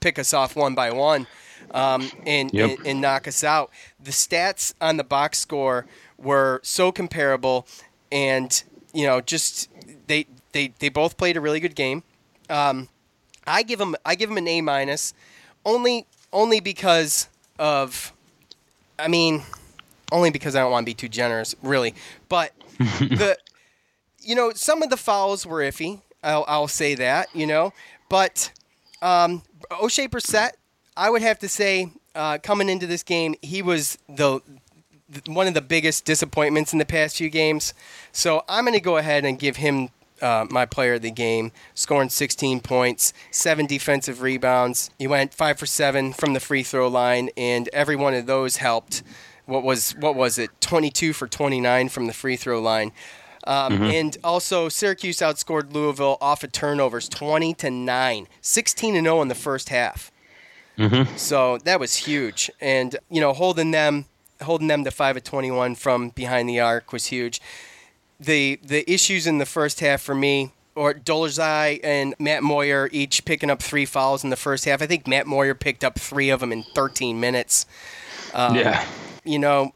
pick 0.00 0.18
us 0.18 0.34
off 0.34 0.56
one 0.56 0.74
by 0.74 0.90
one 0.90 1.28
um, 1.72 2.10
and, 2.26 2.52
Yep. 2.52 2.78
and 2.78 2.86
and 2.86 3.00
knock 3.00 3.26
us 3.28 3.42
out. 3.44 3.70
The 4.02 4.10
stats 4.10 4.74
on 4.80 4.96
the 4.96 5.04
box 5.04 5.38
score 5.38 5.86
were 6.18 6.60
so 6.62 6.92
comparable, 6.92 7.66
and 8.10 8.62
you 8.92 9.06
know, 9.06 9.20
just 9.20 9.68
they 10.06 10.26
they 10.52 10.72
they 10.78 10.88
both 10.88 11.16
played 11.16 11.36
a 11.36 11.40
really 11.40 11.60
good 11.60 11.74
game. 11.74 12.02
Um, 12.48 12.88
I 13.46 13.62
give 13.62 13.78
them 13.78 13.96
I 14.04 14.14
give 14.14 14.28
them 14.28 14.38
an 14.38 14.48
A 14.48 14.60
minus, 14.60 15.14
only 15.64 16.06
only 16.32 16.60
because 16.60 17.28
of, 17.58 18.12
I 18.98 19.08
mean, 19.08 19.42
only 20.12 20.30
because 20.30 20.54
I 20.54 20.60
don't 20.60 20.70
want 20.70 20.84
to 20.84 20.90
be 20.90 20.94
too 20.94 21.08
generous, 21.08 21.54
really. 21.62 21.94
But 22.28 22.52
the, 22.78 23.38
you 24.20 24.34
know, 24.34 24.52
some 24.52 24.82
of 24.82 24.90
the 24.90 24.96
fouls 24.96 25.46
were 25.46 25.60
iffy. 25.60 26.00
I'll, 26.22 26.44
I'll 26.48 26.68
say 26.68 26.94
that, 26.96 27.28
you 27.34 27.46
know. 27.46 27.72
But 28.08 28.50
um, 29.00 29.42
Oshae 29.70 30.08
Brissett, 30.08 30.50
I 30.96 31.10
would 31.10 31.22
have 31.22 31.38
to 31.40 31.48
say, 31.48 31.90
uh, 32.14 32.38
coming 32.42 32.68
into 32.68 32.86
this 32.86 33.02
game, 33.02 33.34
he 33.42 33.62
was 33.62 33.98
the 34.08 34.40
th- 35.12 35.28
one 35.28 35.46
of 35.46 35.54
the 35.54 35.60
biggest 35.60 36.04
disappointments 36.04 36.72
in 36.72 36.78
the 36.78 36.84
past 36.86 37.16
few 37.16 37.28
games. 37.28 37.74
So 38.12 38.44
I'm 38.48 38.64
going 38.64 38.74
to 38.74 38.80
go 38.80 38.96
ahead 38.96 39.24
and 39.24 39.38
give 39.38 39.56
him 39.56 39.90
uh, 40.22 40.46
my 40.48 40.64
player 40.64 40.94
of 40.94 41.02
the 41.02 41.10
game, 41.10 41.52
scoring 41.74 42.08
16 42.08 42.60
points, 42.60 43.12
seven 43.30 43.66
defensive 43.66 44.22
rebounds. 44.22 44.90
He 44.98 45.06
went 45.06 45.34
five 45.34 45.58
for 45.58 45.66
seven 45.66 46.12
from 46.14 46.32
the 46.32 46.40
free 46.40 46.62
throw 46.62 46.88
line, 46.88 47.28
and 47.36 47.68
every 47.72 47.96
one 47.96 48.14
of 48.14 48.26
those 48.26 48.56
helped. 48.56 49.02
What 49.44 49.62
was 49.62 49.92
what 49.96 50.16
was 50.16 50.38
it? 50.38 50.50
22 50.60 51.12
for 51.12 51.28
29 51.28 51.88
from 51.90 52.06
the 52.06 52.12
free 52.12 52.36
throw 52.36 52.60
line. 52.60 52.92
Um, 53.46 53.74
And 53.94 54.16
also, 54.24 54.68
Syracuse 54.68 55.18
outscored 55.18 55.72
Louisville 55.72 56.18
off 56.20 56.42
of 56.42 56.50
turnovers, 56.50 57.08
20 57.08 57.54
to 57.54 57.70
nine, 57.70 58.26
16 58.40 58.96
and 58.96 59.04
0 59.04 59.22
in 59.22 59.28
the 59.28 59.36
first 59.36 59.68
half. 59.68 60.10
Mm-hmm. 60.78 61.16
So 61.16 61.58
that 61.58 61.80
was 61.80 61.94
huge, 61.96 62.50
and 62.60 62.96
you 63.10 63.20
know, 63.20 63.32
holding 63.32 63.70
them, 63.70 64.06
holding 64.42 64.68
them 64.68 64.84
to 64.84 64.90
five 64.90 65.16
of 65.16 65.24
twenty-one 65.24 65.74
from 65.74 66.10
behind 66.10 66.48
the 66.48 66.60
arc 66.60 66.92
was 66.92 67.06
huge. 67.06 67.40
The 68.20 68.60
the 68.62 68.90
issues 68.90 69.26
in 69.26 69.38
the 69.38 69.46
first 69.46 69.80
half 69.80 70.02
for 70.02 70.14
me, 70.14 70.52
or 70.74 70.92
Dolezaj 70.92 71.80
and 71.82 72.14
Matt 72.18 72.42
Moyer 72.42 72.88
each 72.92 73.24
picking 73.24 73.50
up 73.50 73.62
three 73.62 73.86
fouls 73.86 74.22
in 74.22 74.30
the 74.30 74.36
first 74.36 74.64
half. 74.66 74.82
I 74.82 74.86
think 74.86 75.06
Matt 75.06 75.26
Moyer 75.26 75.54
picked 75.54 75.82
up 75.82 75.98
three 75.98 76.28
of 76.30 76.40
them 76.40 76.52
in 76.52 76.62
thirteen 76.62 77.20
minutes. 77.20 77.66
Um, 78.34 78.54
yeah. 78.54 78.86
You 79.24 79.38
know, 79.38 79.72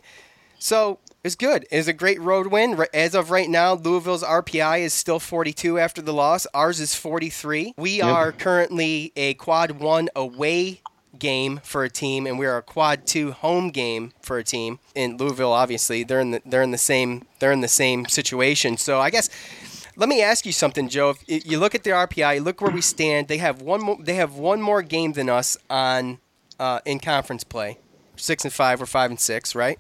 so 0.59 0.99
it's 1.23 1.35
good. 1.35 1.67
It's 1.71 1.89
a 1.89 1.93
great 1.93 2.21
road 2.21 2.47
win. 2.47 2.83
As 2.95 3.15
of 3.15 3.31
right 3.31 3.49
now, 3.49 3.75
Louisville's 3.75 4.23
RPI 4.23 4.81
is 4.81 4.95
still 4.95 5.19
42 5.19 5.79
after 5.79 6.01
the 6.01 6.15
loss. 6.15 6.47
Ours 6.55 6.81
is 6.81 6.95
43. 6.95 7.75
We 7.77 8.01
are 8.01 8.33
currently 8.33 9.13
a 9.17 9.35
quad 9.35 9.73
one 9.73 10.09
away 10.17 10.81
game 11.19 11.61
for 11.63 11.85
a 11.85 11.91
team, 11.91 12.27
and 12.27 12.39
we 12.39 12.47
are 12.47 12.57
a 12.57 12.63
quad 12.63 13.07
two 13.07 13.33
home 13.33 13.71
game 13.71 14.13
for 14.23 14.39
a 14.39 14.45
team. 14.45 14.79
In 14.95 15.17
Louisville, 15.17 15.53
obviously, 15.53 16.05
they're 16.05 16.21
in 16.21 16.33
the 16.33 16.43
they're 16.45 16.63
in 16.63 16.71
the 16.71 16.79
same 16.79 17.27
they're 17.39 17.53
in 17.53 17.61
the 17.61 17.69
same 17.69 18.07
situation. 18.07 18.77
So 18.77 19.01
I 19.01 19.11
guess. 19.11 19.29
Let 19.97 20.09
me 20.09 20.23
ask 20.23 20.47
you 20.47 20.53
something, 20.53 20.89
Joe. 20.89 21.17
If 21.27 21.45
you 21.45 21.59
look 21.59 21.75
at 21.75 21.85
the 21.85 21.91
RPI, 21.91 22.37
you 22.37 22.41
look 22.41 22.63
where 22.63 22.71
we 22.71 22.81
stand. 22.81 23.29
They 23.29 23.37
have 23.37 23.61
one 23.61 23.83
more. 23.83 23.99
They 24.01 24.15
have 24.15 24.35
one 24.37 24.63
more 24.63 24.81
game 24.81 25.13
than 25.13 25.29
us 25.29 25.59
on 25.69 26.21
uh, 26.59 26.79
in 26.87 27.01
conference 27.01 27.45
play. 27.45 27.79
Six 28.17 28.45
and 28.45 28.53
five 28.53 28.81
or 28.81 28.87
five 28.87 29.11
and 29.11 29.21
six, 29.21 29.55
right? 29.55 29.79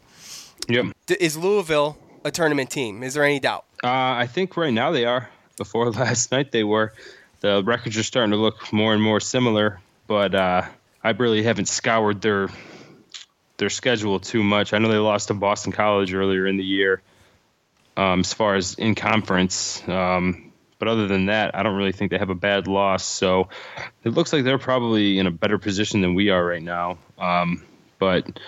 Yep. 0.68 0.86
D- 1.06 1.16
is 1.20 1.38
Louisville 1.38 1.96
a 2.24 2.30
tournament 2.30 2.70
team? 2.70 3.02
Is 3.02 3.14
there 3.14 3.24
any 3.24 3.40
doubt? 3.40 3.64
Uh, 3.82 3.88
I 3.88 4.26
think 4.26 4.56
right 4.56 4.72
now 4.72 4.90
they 4.90 5.04
are. 5.04 5.30
Before 5.56 5.90
last 5.90 6.32
night 6.32 6.52
they 6.52 6.64
were. 6.64 6.92
The 7.40 7.62
records 7.64 7.96
are 7.96 8.02
starting 8.02 8.32
to 8.32 8.36
look 8.36 8.72
more 8.72 8.92
and 8.92 9.02
more 9.02 9.20
similar, 9.20 9.80
but 10.06 10.34
uh, 10.34 10.62
I 11.02 11.10
really 11.10 11.42
haven't 11.42 11.66
scoured 11.66 12.20
their 12.20 12.48
their 13.56 13.70
schedule 13.70 14.20
too 14.20 14.42
much. 14.42 14.72
I 14.72 14.78
know 14.78 14.88
they 14.88 14.96
lost 14.96 15.28
to 15.28 15.34
Boston 15.34 15.72
College 15.72 16.14
earlier 16.14 16.46
in 16.46 16.56
the 16.56 16.64
year, 16.64 17.02
um, 17.96 18.20
as 18.20 18.32
far 18.32 18.54
as 18.54 18.74
in 18.74 18.94
conference. 18.94 19.86
Um, 19.86 20.52
but 20.78 20.88
other 20.88 21.06
than 21.06 21.26
that, 21.26 21.54
I 21.54 21.62
don't 21.62 21.76
really 21.76 21.92
think 21.92 22.10
they 22.10 22.18
have 22.18 22.30
a 22.30 22.34
bad 22.34 22.66
loss. 22.66 23.04
So 23.04 23.50
it 24.02 24.10
looks 24.10 24.32
like 24.32 24.44
they're 24.44 24.58
probably 24.58 25.18
in 25.18 25.26
a 25.26 25.30
better 25.30 25.58
position 25.58 26.00
than 26.00 26.14
we 26.14 26.30
are 26.30 26.42
right 26.42 26.62
now. 26.62 26.96
Um, 27.18 27.62
but 27.98 28.40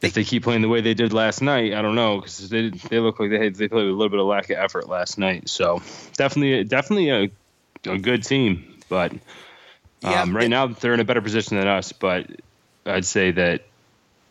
if 0.00 0.14
they 0.14 0.24
keep 0.24 0.44
playing 0.44 0.62
the 0.62 0.68
way 0.68 0.80
they 0.80 0.94
did 0.94 1.12
last 1.12 1.42
night, 1.42 1.74
I 1.74 1.82
don't 1.82 1.94
know 1.94 2.20
because 2.20 2.48
they 2.48 2.70
they 2.70 2.98
look 2.98 3.20
like 3.20 3.30
they 3.30 3.50
they 3.50 3.68
played 3.68 3.84
with 3.84 3.94
a 3.94 3.96
little 3.96 4.08
bit 4.08 4.20
of 4.20 4.26
lack 4.26 4.48
of 4.50 4.56
effort 4.56 4.88
last 4.88 5.18
night. 5.18 5.48
So 5.48 5.82
definitely 6.16 6.64
definitely 6.64 7.10
a, 7.10 7.30
a 7.90 7.98
good 7.98 8.22
team, 8.22 8.80
but 8.88 9.12
Yeah, 10.02 10.22
um, 10.22 10.34
right 10.36 10.46
it- 10.46 10.50
now 10.50 10.66
they're 10.68 10.94
in 10.94 11.00
a 11.00 11.04
better 11.04 11.20
position 11.22 11.56
than 11.56 11.66
us. 11.68 11.92
But 11.92 12.26
I'd 12.86 13.04
say 13.04 13.30
that 13.32 13.62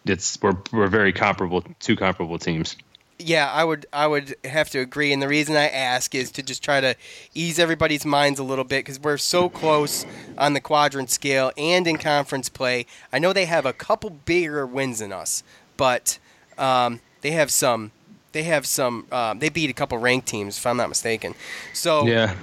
it's 0.05 0.41
we're 0.41 0.57
we're 0.71 0.87
very 0.87 1.13
comparable, 1.13 1.63
two 1.79 1.95
comparable 1.95 2.39
teams. 2.39 2.75
Yeah, 3.19 3.51
I 3.51 3.63
would 3.63 3.87
I 3.91 4.05
would 4.05 4.35
have 4.43 4.69
to 4.69 4.79
agree, 4.79 5.11
and 5.11 5.21
the 5.21 5.27
reason 5.27 5.55
I 5.55 5.67
ask 5.69 6.13
is 6.13 6.29
to 6.33 6.43
just 6.43 6.63
try 6.63 6.79
to 6.81 6.95
ease 7.33 7.57
everybody's 7.57 8.05
minds 8.05 8.39
a 8.39 8.43
little 8.43 8.63
bit 8.63 8.85
because 8.85 8.99
we're 8.99 9.17
so 9.17 9.49
close 9.49 10.05
on 10.37 10.53
the 10.53 10.61
quadrant 10.61 11.09
scale 11.09 11.51
and 11.57 11.87
in 11.87 11.97
conference 11.97 12.47
play. 12.47 12.85
I 13.11 13.17
know 13.17 13.33
they 13.33 13.45
have 13.45 13.65
a 13.65 13.73
couple 13.73 14.11
bigger 14.11 14.67
wins 14.67 14.99
than 14.99 15.11
us, 15.11 15.41
but 15.77 16.19
um, 16.59 16.99
they 17.21 17.31
have 17.31 17.49
some. 17.49 17.91
They 18.33 18.43
have 18.43 18.67
some. 18.67 19.07
Um, 19.11 19.39
they 19.39 19.49
beat 19.49 19.71
a 19.71 19.73
couple 19.73 19.97
ranked 19.97 20.27
teams, 20.27 20.59
if 20.59 20.65
I'm 20.67 20.77
not 20.77 20.87
mistaken. 20.89 21.33
So 21.73 22.05
Yeah, 22.05 22.35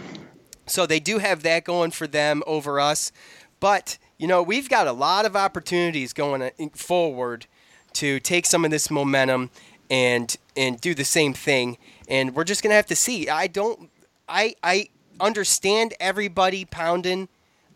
So 0.67 0.87
they 0.87 1.01
do 1.01 1.19
have 1.19 1.43
that 1.43 1.65
going 1.65 1.91
for 1.91 2.07
them 2.07 2.43
over 2.47 2.81
us. 2.81 3.13
But, 3.61 3.99
you 4.19 4.27
know, 4.27 4.43
we've 4.43 4.69
got 4.69 4.87
a 4.87 4.93
lot 4.93 5.25
of 5.25 5.37
opportunities 5.37 6.13
going 6.13 6.43
uh, 6.43 6.51
forward 6.75 7.47
to 7.95 8.21
take 8.21 8.47
some 8.47 8.65
of 8.65 8.71
this 8.71 8.91
momentum 8.91 9.51
and 9.91 10.37
and 10.57 10.81
do 10.81 10.95
the 10.95 11.05
same 11.05 11.35
thing. 11.35 11.79
And 12.09 12.35
we're 12.35 12.45
just 12.45 12.63
going 12.63 12.71
to 12.71 12.77
have 12.77 12.87
to 12.87 12.97
see. 12.97 13.29
I 13.29 13.47
don't 13.47 13.91
I 14.29 14.55
I 14.63 14.89
understand 15.21 15.95
everybody 16.01 16.65
pounding 16.65 17.29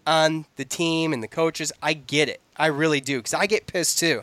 on 0.07 0.47
the 0.57 0.65
team 0.65 1.13
and 1.13 1.23
the 1.23 1.29
coaches. 1.29 1.73
I 1.83 1.93
get 1.93 2.29
it. 2.29 2.41
I 2.57 2.67
really 2.67 3.01
do 3.01 3.23
cuz 3.23 3.35
I 3.35 3.47
get 3.47 3.67
pissed 3.67 3.99
too. 3.99 4.23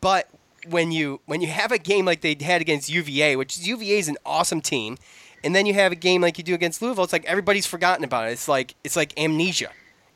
But 0.00 0.28
when 0.66 0.92
you 0.92 1.20
when 1.26 1.40
you 1.40 1.48
have 1.48 1.72
a 1.72 1.78
game 1.78 2.04
like 2.04 2.20
they 2.20 2.36
had 2.40 2.60
against 2.60 2.88
UVA, 2.88 3.36
which 3.36 3.58
UVA 3.58 3.98
is 3.98 4.08
an 4.08 4.16
awesome 4.24 4.60
team, 4.60 4.96
and 5.44 5.54
then 5.54 5.66
you 5.66 5.74
have 5.74 5.92
a 5.92 5.96
game 5.96 6.20
like 6.20 6.38
you 6.38 6.44
do 6.44 6.54
against 6.54 6.80
Louisville, 6.82 7.04
it's 7.04 7.12
like 7.12 7.24
everybody's 7.24 7.66
forgotten 7.66 8.04
about 8.04 8.28
it. 8.28 8.32
It's 8.32 8.48
like 8.48 8.74
it's 8.84 8.96
like 8.96 9.18
amnesia. 9.18 9.70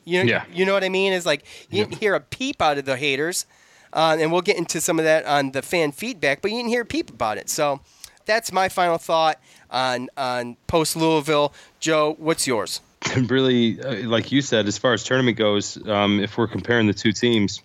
You 0.05 0.23
know, 0.23 0.29
Yeah. 0.29 0.45
you 0.53 0.65
know 0.65 0.73
what 0.73 0.83
I 0.85 0.89
mean? 0.89 1.11
It's 1.13 1.25
like 1.25 1.43
you 1.69 1.83
didn't 1.83 1.99
hear 1.99 2.15
a 2.15 2.21
peep 2.21 2.61
out 2.61 2.77
of 2.77 2.85
the 2.85 2.95
haters, 2.95 3.45
uh, 3.93 4.15
and 4.19 4.31
we'll 4.31 4.41
get 4.41 4.57
into 4.57 4.79
some 4.79 4.99
of 4.99 5.05
that 5.05 5.25
on 5.25 5.51
the 5.51 5.61
fan 5.61 5.91
feedback, 5.91 6.41
but 6.41 6.51
you 6.51 6.57
didn't 6.57 6.69
hear 6.69 6.81
a 6.81 6.85
peep 6.85 7.09
about 7.09 7.37
it. 7.37 7.49
So 7.49 7.81
that's 8.25 8.51
my 8.53 8.69
final 8.69 8.97
thought 8.97 9.39
on 9.69 10.09
on 10.15 10.55
post 10.67 10.95
Louisville. 10.95 11.53
Joe, 11.81 12.15
what's 12.19 12.47
yours? 12.47 12.79
really, 13.27 13.81
uh, 13.81 14.07
like 14.07 14.31
you 14.31 14.41
said, 14.41 14.67
as 14.67 14.77
far 14.77 14.93
as 14.93 15.03
tournament 15.03 15.37
goes, 15.37 15.77
um, 15.87 16.19
if 16.19 16.37
we're 16.37 16.47
comparing 16.47 16.87
the 16.87 16.93
two 16.93 17.11
teams, 17.11 17.61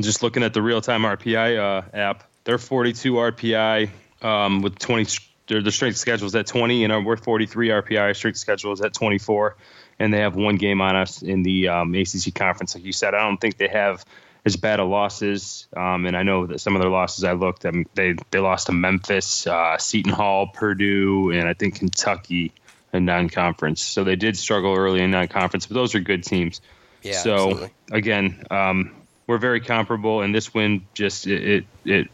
just 0.00 0.22
looking 0.22 0.42
at 0.42 0.54
the 0.54 0.62
real 0.62 0.80
time 0.80 1.02
RPI 1.02 1.58
uh, 1.58 1.82
app, 1.96 2.24
they're 2.44 2.58
42 2.58 3.14
RPI 3.14 3.90
um, 4.22 4.62
with 4.62 4.78
20. 4.78 5.06
Their, 5.48 5.62
their 5.62 5.72
strength 5.72 5.96
schedule 5.96 6.26
is 6.26 6.34
at 6.34 6.46
20, 6.46 6.84
and 6.84 6.92
our, 6.92 7.02
we're 7.02 7.16
43 7.16 7.68
RPI. 7.68 8.00
Our 8.00 8.14
strength 8.14 8.38
schedule 8.38 8.72
is 8.72 8.80
at 8.80 8.94
24, 8.94 9.56
and 9.98 10.12
they 10.12 10.18
have 10.18 10.36
one 10.36 10.56
game 10.56 10.80
on 10.80 10.94
us 10.94 11.22
in 11.22 11.42
the 11.42 11.68
um, 11.68 11.94
ACC 11.94 12.34
conference. 12.34 12.74
Like 12.74 12.84
you 12.84 12.92
said, 12.92 13.14
I 13.14 13.20
don't 13.20 13.38
think 13.38 13.56
they 13.56 13.68
have 13.68 14.04
as 14.44 14.56
bad 14.56 14.80
of 14.80 14.88
losses. 14.88 15.68
Um, 15.76 16.06
and 16.06 16.16
I 16.16 16.22
know 16.22 16.46
that 16.46 16.60
some 16.60 16.74
of 16.74 16.82
their 16.82 16.90
losses 16.90 17.24
I 17.24 17.32
looked, 17.32 17.64
um, 17.66 17.86
they 17.94 18.16
they 18.30 18.38
lost 18.38 18.66
to 18.66 18.72
Memphis, 18.72 19.46
uh, 19.46 19.78
Seton 19.78 20.12
Hall, 20.12 20.48
Purdue, 20.48 21.30
and 21.30 21.48
I 21.48 21.54
think 21.54 21.76
Kentucky 21.76 22.52
in 22.92 23.04
non-conference. 23.04 23.82
So 23.82 24.04
they 24.04 24.16
did 24.16 24.36
struggle 24.36 24.74
early 24.74 25.02
in 25.02 25.10
non-conference, 25.10 25.66
but 25.66 25.74
those 25.74 25.94
are 25.94 26.00
good 26.00 26.24
teams. 26.24 26.60
Yeah, 27.02 27.12
so 27.12 27.34
absolutely. 27.34 27.70
again, 27.92 28.44
um, 28.50 28.92
we're 29.26 29.38
very 29.38 29.60
comparable, 29.60 30.22
and 30.22 30.34
this 30.34 30.52
win 30.54 30.86
just 30.94 31.26
it 31.26 31.44
it 31.44 31.64
it, 31.84 32.08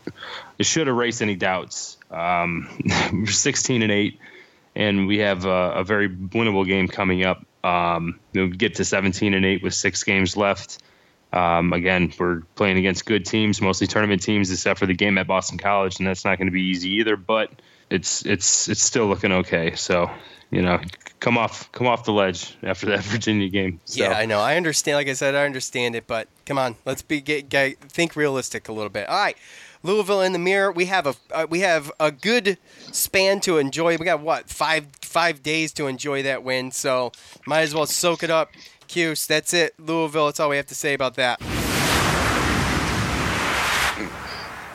it 0.59 0.67
should 0.67 0.89
erase 0.89 1.23
any 1.23 1.37
doubts. 1.37 1.97
Um, 2.15 2.69
we're 3.13 3.27
16 3.27 3.83
and 3.83 3.93
eight, 3.93 4.19
and 4.75 5.07
we 5.07 5.19
have 5.19 5.45
a, 5.45 5.73
a 5.73 5.85
very 5.85 6.09
winnable 6.09 6.67
game 6.67 6.89
coming 6.89 7.25
up. 7.25 7.45
Um, 7.65 8.21
we'll 8.33 8.49
get 8.49 8.77
to 8.77 8.85
17 8.85 9.35
and 9.35 9.45
eight 9.45 9.63
with 9.63 9.75
six 9.75 10.05
games 10.05 10.37
left. 10.37 10.83
Um, 11.33 11.73
again, 11.73 12.13
we're 12.19 12.43
playing 12.55 12.79
against 12.79 13.07
good 13.07 13.27
teams, 13.27 13.61
mostly 13.61 13.89
tournament 13.89 14.23
teams, 14.23 14.53
except 14.53 14.79
for 14.79 14.87
the 14.87 14.95
game 14.95 15.19
at 15.19 15.27
Boston 15.27 15.59
College, 15.59 15.99
and 15.99 16.07
that's 16.07 16.25
not 16.25 16.39
going 16.39 16.47
to 16.47 16.53
be 16.53 16.63
easy 16.63 16.91
either. 17.01 17.17
But 17.17 17.51
it's 17.91 18.25
it's 18.25 18.69
it's 18.69 18.83
still 18.83 19.07
looking 19.07 19.33
okay. 19.33 19.75
So 19.75 20.11
you 20.51 20.63
know, 20.63 20.81
come 21.19 21.37
off 21.37 21.71
come 21.73 21.87
off 21.87 22.05
the 22.05 22.13
ledge 22.13 22.57
after 22.63 22.87
that 22.87 23.01
Virginia 23.03 23.49
game. 23.49 23.81
So. 23.85 24.05
Yeah, 24.05 24.13
I 24.13 24.27
know. 24.27 24.39
I 24.39 24.57
understand. 24.57 24.97
Like 24.97 25.09
I 25.09 25.15
said, 25.15 25.35
I 25.35 25.45
understand 25.45 25.97
it, 25.97 26.07
but 26.07 26.29
come 26.47 26.59
on, 26.59 26.77
let's 26.85 27.03
be 27.03 27.21
get, 27.21 27.49
get, 27.49 27.81
think 27.81 28.15
realistic 28.15 28.69
a 28.69 28.73
little 28.73 28.91
bit. 28.91 29.09
All 29.09 29.17
right, 29.17 29.37
Louisville 29.85 30.23
in 30.23 30.33
the 30.33 30.39
mirror. 30.41 30.73
We 30.73 30.87
have 30.87 31.07
a 31.07 31.15
uh, 31.31 31.47
we 31.49 31.61
have 31.61 31.93
a 32.01 32.11
good 32.11 32.59
span 32.91 33.39
to 33.41 33.59
enjoy. 33.59 33.97
We 33.99 34.05
got 34.05 34.21
what 34.21 34.49
five 34.49 34.89
five 35.03 35.43
days 35.43 35.73
to 35.75 35.87
enjoy 35.87 36.25
that 36.25 36.43
win, 36.43 36.73
so 36.73 37.13
might 37.47 37.61
as 37.61 37.75
well 37.75 37.87
soak 37.87 38.25
it 38.25 38.31
up. 38.31 38.51
Cuse, 38.89 39.27
that's 39.27 39.55
it. 39.55 39.79
Louisville. 39.79 40.27
That's 40.27 40.41
all 40.41 40.49
we 40.49 40.57
have 40.57 40.67
to 40.67 40.75
say 40.75 40.95
about 40.95 41.15
that. 41.15 41.41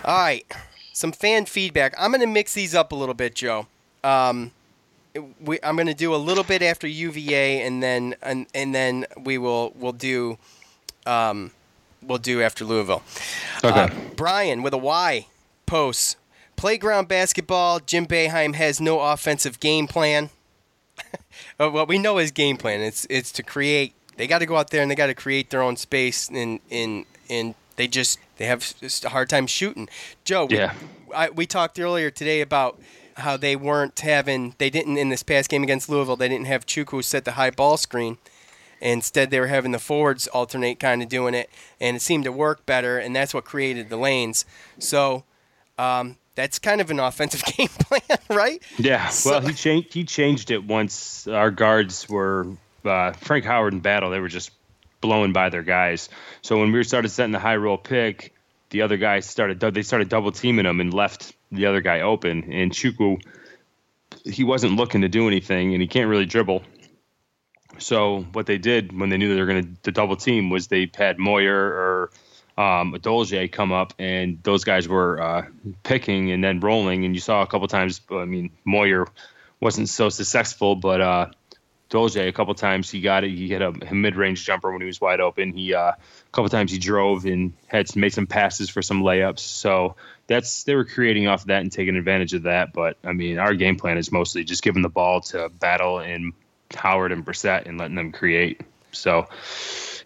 All 0.06 0.18
right, 0.18 0.46
some 0.94 1.12
fan 1.12 1.46
feedback. 1.46 1.94
I'm 1.98 2.12
gonna 2.12 2.28
mix 2.28 2.54
these 2.54 2.74
up 2.74 2.92
a 2.92 2.96
little 2.96 3.16
bit, 3.16 3.36
Joe. 3.36 3.68
Um, 4.04 4.51
we, 5.42 5.60
I'm 5.63 5.75
going 5.75 5.88
to 5.88 5.94
do 5.94 6.13
a 6.13 6.18
little 6.18 6.44
bit 6.44 6.62
after 6.62 6.88
UVA, 6.88 7.66
and 7.66 7.82
then 7.82 8.16
and, 8.22 8.46
and 8.54 8.74
then 8.74 9.06
we 9.24 9.38
will 9.38 9.74
we'll 9.75 9.92
do 9.92 10.38
um, 11.06 11.51
we'll 12.01 12.18
do 12.18 12.41
after 12.41 12.65
Louisville. 12.65 13.03
Okay. 13.63 13.82
Uh, 13.84 13.89
Brian 14.15 14.62
with 14.63 14.74
a 14.74 14.77
Y 14.77 15.27
posts 15.65 16.15
playground 16.56 17.08
basketball. 17.08 17.79
Jim 17.79 18.06
Boeheim 18.06 18.56
has 18.56 18.79
no 18.82 19.00
offensive 19.00 19.60
game 19.60 19.88
plan. 19.88 20.29
Uh, 21.58 21.70
what 21.70 21.88
we 21.88 21.98
know 21.98 22.18
is 22.18 22.32
game 22.32 22.58
plan 22.58 22.82
it's 22.82 23.06
it's 23.10 23.32
to 23.32 23.44
create. 23.44 23.94
They 24.18 24.27
got 24.27 24.39
to 24.39 24.46
go 24.46 24.58
out 24.58 24.70
there 24.72 24.82
and 24.82 24.89
they 24.91 24.96
got 24.96 25.08
to 25.08 25.13
create 25.13 25.50
their 25.50 25.62
own 25.62 25.75
space, 25.77 26.27
and 26.29 26.60
and 26.72 27.06
and 27.29 27.56
they 27.77 27.88
just 27.88 28.20
they 28.38 28.46
have 28.46 28.60
just 28.79 29.06
a 29.06 29.10
hard 29.10 29.29
time 29.29 29.48
shooting. 29.48 29.88
Joe, 30.25 30.48
Yeah. 30.50 30.74
we, 31.08 31.13
I, 31.15 31.29
we 31.29 31.46
talked 31.46 31.79
earlier 31.79 32.10
today 32.12 32.41
about 32.41 32.79
how 33.15 33.38
they 33.38 33.56
weren't 33.56 33.98
having 34.00 34.56
they 34.58 34.70
didn't 34.70 34.98
in 34.98 35.10
this 35.10 35.24
past 35.24 35.50
game 35.50 35.63
against 35.63 35.89
Louisville 35.89 36.15
they 36.18 36.27
didn't 36.29 36.48
have 36.48 36.65
Chukwu 36.65 37.03
set 37.03 37.24
the 37.25 37.34
high 37.34 37.51
ball 37.51 37.77
screen. 37.77 38.18
Instead, 38.81 39.29
they 39.31 39.39
were 39.39 39.48
having 39.48 39.71
the 39.71 39.79
forwards 39.79 40.27
alternate, 40.27 40.79
kind 40.79 41.01
of 41.03 41.09
doing 41.09 41.33
it, 41.33 41.50
and 41.81 41.98
it 41.98 42.01
seemed 42.01 42.24
to 42.24 42.31
work 42.31 42.65
better, 42.65 42.98
and 42.98 43.15
that's 43.15 43.33
what 43.33 43.43
created 43.45 43.89
the 43.89 43.98
lanes. 43.98 44.45
So, 44.79 45.24
um, 45.77 46.17
that's 46.36 46.59
kind 46.59 46.79
of 46.79 46.89
an 46.91 47.00
offensive 47.00 47.43
game 47.57 47.67
plan, 47.67 48.19
right? 48.29 48.63
Yeah, 48.77 49.09
So- 49.09 49.31
well, 49.31 49.41
he 49.41 49.53
changed. 49.53 49.93
He 49.93 50.03
changed 50.05 50.51
it 50.51 50.63
once 50.63 51.27
our 51.27 51.51
guards 51.51 52.07
were 52.07 52.48
uh, 52.86 53.12
Frank 53.13 53.43
Howard 53.45 53.74
in 53.74 53.79
battle. 53.81 54.09
They 54.09 54.19
were 54.19 54.29
just 54.29 54.51
blowing 55.01 55.33
by 55.33 55.50
their 55.50 55.63
guys. 55.63 56.09
So 56.41 56.57
when 56.59 56.71
we 56.71 56.83
started 56.83 57.09
setting 57.09 57.31
the 57.31 57.39
high 57.39 57.55
roll 57.57 57.77
pick, 57.77 58.33
the 58.69 58.81
other 58.83 58.98
guys 58.98 59.25
started. 59.25 59.59
They 59.59 59.81
started 59.81 60.07
double 60.09 60.31
teaming 60.31 60.65
him 60.65 60.79
and 60.79 60.93
left 60.93 61.33
the 61.51 61.65
other 61.65 61.81
guy 61.81 62.01
open. 62.01 62.51
And 62.53 62.71
Chukwu, 62.71 63.19
he 64.25 64.43
wasn't 64.43 64.75
looking 64.75 65.01
to 65.01 65.09
do 65.09 65.27
anything, 65.27 65.74
and 65.74 65.81
he 65.81 65.88
can't 65.88 66.09
really 66.09 66.25
dribble. 66.25 66.63
So 67.79 68.21
what 68.33 68.45
they 68.45 68.57
did 68.57 68.98
when 68.98 69.09
they 69.09 69.17
knew 69.17 69.33
they 69.33 69.41
were 69.41 69.48
going 69.48 69.77
to 69.83 69.91
double 69.91 70.15
team 70.15 70.50
was 70.50 70.67
they 70.67 70.89
had 70.95 71.17
Moyer 71.17 71.55
or 71.55 72.12
um, 72.57 72.98
Dolce 73.01 73.48
come 73.48 73.71
up, 73.71 73.93
and 73.98 74.39
those 74.43 74.63
guys 74.63 74.88
were 74.88 75.21
uh, 75.21 75.45
picking 75.83 76.31
and 76.31 76.43
then 76.43 76.59
rolling. 76.59 77.05
And 77.05 77.15
you 77.15 77.21
saw 77.21 77.41
a 77.41 77.48
couple 77.48 77.67
times. 77.67 78.01
I 78.12 78.25
mean, 78.25 78.51
Moyer 78.65 79.07
wasn't 79.59 79.89
so 79.89 80.09
successful, 80.09 80.75
but 80.75 81.01
uh, 81.01 81.27
Dolce 81.89 82.27
a 82.27 82.31
couple 82.31 82.53
times 82.53 82.89
he 82.89 83.01
got 83.01 83.24
it. 83.24 83.31
He 83.31 83.48
hit 83.48 83.62
a, 83.62 83.69
a 83.69 83.93
mid-range 83.93 84.45
jumper 84.45 84.71
when 84.71 84.81
he 84.81 84.88
was 84.88 85.01
wide 85.01 85.21
open. 85.21 85.53
He 85.53 85.74
uh, 85.74 85.91
a 85.91 85.98
couple 86.31 86.50
times 86.50 86.71
he 86.71 86.77
drove 86.77 87.25
and 87.25 87.53
had 87.67 87.95
made 87.95 88.13
some 88.13 88.27
passes 88.27 88.69
for 88.69 88.81
some 88.81 89.01
layups. 89.01 89.39
So 89.39 89.95
that's 90.27 90.63
they 90.63 90.75
were 90.75 90.86
creating 90.86 91.27
off 91.27 91.41
of 91.41 91.48
that 91.48 91.62
and 91.62 91.71
taking 91.71 91.95
advantage 91.95 92.33
of 92.33 92.43
that. 92.43 92.74
But 92.74 92.98
I 93.03 93.13
mean, 93.13 93.39
our 93.39 93.53
game 93.55 93.77
plan 93.77 93.98
is 93.98 94.12
mostly 94.12 94.43
just 94.43 94.63
giving 94.63 94.81
the 94.81 94.89
ball 94.89 95.21
to 95.21 95.50
Battle 95.50 96.00
and 96.00 96.33
Howard 96.76 97.12
and 97.12 97.26
Brissett 97.26 97.66
and 97.66 97.78
letting 97.78 97.96
them 97.96 98.12
create. 98.12 98.62
So. 98.92 99.28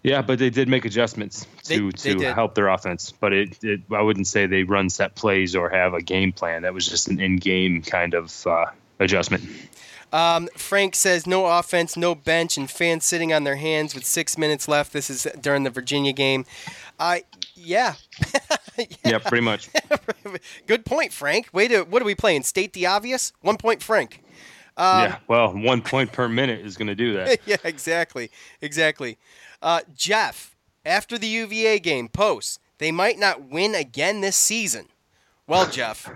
Yeah, 0.02 0.20
but 0.20 0.38
they 0.38 0.50
did 0.50 0.68
make 0.68 0.84
adjustments 0.84 1.46
to 1.62 1.90
they 1.90 2.10
to 2.10 2.14
did. 2.18 2.34
help 2.34 2.54
their 2.54 2.68
offense. 2.68 3.10
But 3.10 3.32
it, 3.32 3.64
it 3.64 3.80
I 3.90 4.02
wouldn't 4.02 4.26
say 4.26 4.44
they 4.46 4.62
run 4.62 4.90
set 4.90 5.14
plays 5.14 5.56
or 5.56 5.70
have 5.70 5.94
a 5.94 6.02
game 6.02 6.30
plan. 6.30 6.62
That 6.62 6.74
was 6.74 6.86
just 6.86 7.08
an 7.08 7.20
in-game 7.20 7.80
kind 7.80 8.12
of 8.12 8.46
uh, 8.46 8.66
adjustment. 9.00 9.44
Um, 10.12 10.48
Frank 10.56 10.94
says 10.94 11.26
no 11.26 11.46
offense, 11.46 11.96
no 11.96 12.14
bench, 12.14 12.58
and 12.58 12.70
fans 12.70 13.04
sitting 13.04 13.32
on 13.32 13.44
their 13.44 13.56
hands 13.56 13.94
with 13.94 14.04
six 14.04 14.36
minutes 14.36 14.68
left. 14.68 14.92
This 14.92 15.08
is 15.08 15.26
during 15.40 15.64
the 15.64 15.70
Virginia 15.70 16.12
game. 16.12 16.44
I 17.00 17.24
yeah. 17.54 17.94
Yeah, 19.04 19.18
pretty 19.18 19.44
much. 19.44 19.70
Good 20.66 20.84
point, 20.84 21.12
Frank. 21.12 21.48
Way 21.52 21.68
to 21.68 21.82
what 21.82 22.02
are 22.02 22.04
we 22.04 22.16
playing? 22.16 22.42
State 22.42 22.72
the 22.72 22.86
obvious. 22.86 23.32
One 23.40 23.56
point, 23.56 23.84
Frank. 23.84 24.23
Yeah, 24.76 25.18
well, 25.28 25.52
one 25.54 25.82
point 25.82 26.12
per 26.12 26.28
minute 26.28 26.64
is 26.64 26.76
going 26.76 26.88
to 26.88 26.94
do 26.94 27.14
that. 27.14 27.40
yeah, 27.46 27.56
exactly, 27.64 28.30
exactly. 28.60 29.18
Uh, 29.62 29.80
Jeff, 29.94 30.56
after 30.84 31.16
the 31.18 31.26
UVA 31.28 31.78
game, 31.78 32.08
posts 32.08 32.58
they 32.78 32.90
might 32.90 33.18
not 33.18 33.42
win 33.48 33.74
again 33.74 34.20
this 34.20 34.36
season. 34.36 34.86
Well, 35.46 35.66
Jeff. 35.66 36.10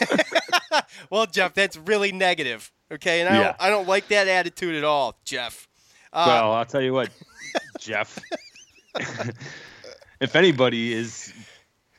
well, 1.10 1.26
Jeff, 1.26 1.54
that's 1.54 1.76
really 1.76 2.10
negative. 2.12 2.72
Okay, 2.92 3.20
and 3.20 3.28
I 3.28 3.34
Yeah. 3.34 3.44
don't, 3.44 3.56
I 3.60 3.68
don't 3.70 3.88
like 3.88 4.08
that 4.08 4.28
attitude 4.28 4.74
at 4.74 4.84
all, 4.84 5.16
Jeff. 5.24 5.68
Uh, 6.12 6.24
well, 6.26 6.52
I'll 6.52 6.64
tell 6.64 6.82
you 6.82 6.92
what, 6.92 7.10
Jeff. 7.78 8.18
if 10.20 10.36
anybody 10.36 10.92
is 10.92 11.32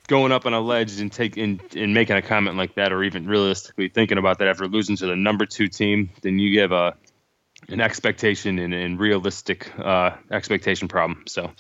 going 0.08 0.32
up 0.32 0.46
on 0.46 0.54
a 0.54 0.60
ledge 0.60 1.00
and 1.00 1.12
taking 1.12 1.60
and 1.76 1.94
making 1.94 2.16
a 2.16 2.22
comment 2.22 2.58
like 2.58 2.76
that, 2.76 2.92
or 2.92 3.04
even 3.04 3.28
realistically 3.28 3.90
thinking 3.90 4.18
about 4.18 4.40
that 4.40 4.48
after 4.48 4.68
losing 4.68 4.96
to 4.98 5.08
the 5.08 5.16
number 5.16 5.46
two 5.46 5.68
team, 5.68 6.10
then 6.22 6.40
you 6.40 6.62
have 6.62 6.72
a 6.72 6.96
an 7.70 7.82
expectation 7.82 8.60
and, 8.60 8.74
and 8.74 9.00
realistic 9.00 9.72
uh, 9.80 10.12
expectation 10.32 10.88
problem. 10.88 11.24
So 11.26 11.52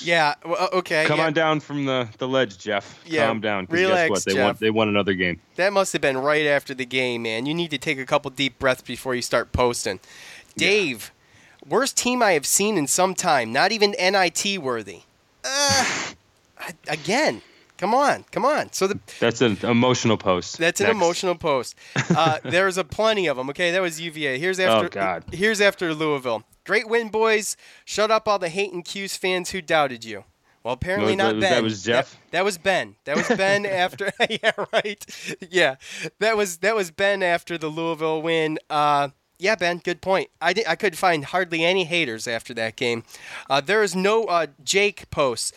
Yeah. 0.00 0.34
Well, 0.44 0.68
okay. 0.72 1.04
come 1.06 1.18
yeah. 1.18 1.26
on 1.26 1.32
down 1.32 1.60
from 1.60 1.84
the, 1.84 2.08
the 2.18 2.26
ledge, 2.26 2.58
Jeff. 2.58 3.00
Yeah, 3.06 3.26
Calm 3.26 3.40
down. 3.40 3.66
relax, 3.70 4.00
guess 4.00 4.10
what? 4.10 4.24
They 4.24 4.34
Jeff. 4.34 4.46
won. 4.46 4.56
They 4.60 4.70
won 4.70 4.88
another 4.88 5.14
game. 5.14 5.40
That 5.56 5.72
must 5.72 5.92
have 5.92 6.02
been 6.02 6.18
right 6.18 6.46
after 6.46 6.74
the 6.74 6.86
game, 6.86 7.22
man. 7.22 7.46
You 7.46 7.54
need 7.54 7.70
to 7.70 7.78
take 7.78 7.98
a 7.98 8.06
couple 8.06 8.30
deep 8.30 8.58
breaths 8.58 8.82
before 8.82 9.14
you 9.14 9.22
start 9.22 9.52
posting. 9.52 10.00
Dave, 10.56 11.12
worst 11.66 11.96
team 11.96 12.22
I 12.22 12.32
have 12.32 12.46
seen 12.46 12.76
in 12.76 12.86
some 12.86 13.14
time. 13.14 13.52
Not 13.52 13.70
even 13.70 13.92
NIT 13.92 14.58
worthy. 14.58 15.02
Uh, 15.44 16.12
again, 16.88 17.42
come 17.84 17.94
on, 17.94 18.24
come 18.30 18.46
on. 18.46 18.72
So 18.72 18.86
the, 18.86 18.98
That's 19.20 19.42
an 19.42 19.58
emotional 19.62 20.16
post. 20.16 20.56
that's 20.56 20.80
an 20.80 20.88
emotional 20.88 21.34
post. 21.34 21.74
Uh, 22.16 22.38
there's 22.44 22.78
a 22.78 22.84
plenty 22.84 23.26
of 23.26 23.36
them. 23.36 23.50
Okay, 23.50 23.72
that 23.72 23.82
was 23.82 24.00
UVA. 24.00 24.38
Here's 24.38 24.58
after. 24.58 24.86
Oh, 24.86 24.88
God. 24.88 25.24
Here's 25.32 25.60
after 25.60 25.92
Louisville. 25.92 26.44
Great 26.64 26.88
win, 26.88 27.10
boys. 27.10 27.58
Shut 27.84 28.10
up, 28.10 28.26
all 28.26 28.38
the 28.38 28.48
hate 28.48 28.72
and 28.72 28.82
Cuse 28.82 29.18
fans 29.18 29.50
who 29.50 29.60
doubted 29.60 30.02
you. 30.02 30.24
Well, 30.62 30.72
apparently 30.72 31.14
No, 31.14 31.24
not 31.26 31.34
that 31.34 31.40
Ben. 31.40 31.52
that 31.52 31.62
was 31.62 31.82
Jeff? 31.82 32.12
That, 32.12 32.30
that 32.38 32.44
was 32.46 32.56
Ben. 32.56 32.96
That 33.04 33.16
was 33.18 33.28
Ben 33.28 33.66
after. 33.84 34.10
yeah, 34.30 34.52
right. 34.72 35.04
Yeah, 35.50 35.74
that 36.20 36.38
was 36.38 36.56
that 36.58 36.74
was 36.74 36.90
Ben 36.90 37.22
after 37.22 37.58
the 37.58 37.68
Louisville 37.68 38.22
win. 38.22 38.58
Uh, 38.70 39.10
yeah, 39.38 39.56
Ben. 39.56 39.76
Good 39.84 40.00
point. 40.00 40.30
I 40.40 40.54
did, 40.54 40.64
I 40.66 40.74
could 40.76 40.96
find 40.96 41.26
hardly 41.26 41.62
any 41.64 41.84
haters 41.84 42.26
after 42.26 42.54
that 42.54 42.76
game. 42.76 43.02
Uh, 43.50 43.60
there 43.60 43.82
is 43.82 43.94
no 43.94 44.24
uh, 44.24 44.46
Jake 44.64 45.10
posts. 45.10 45.52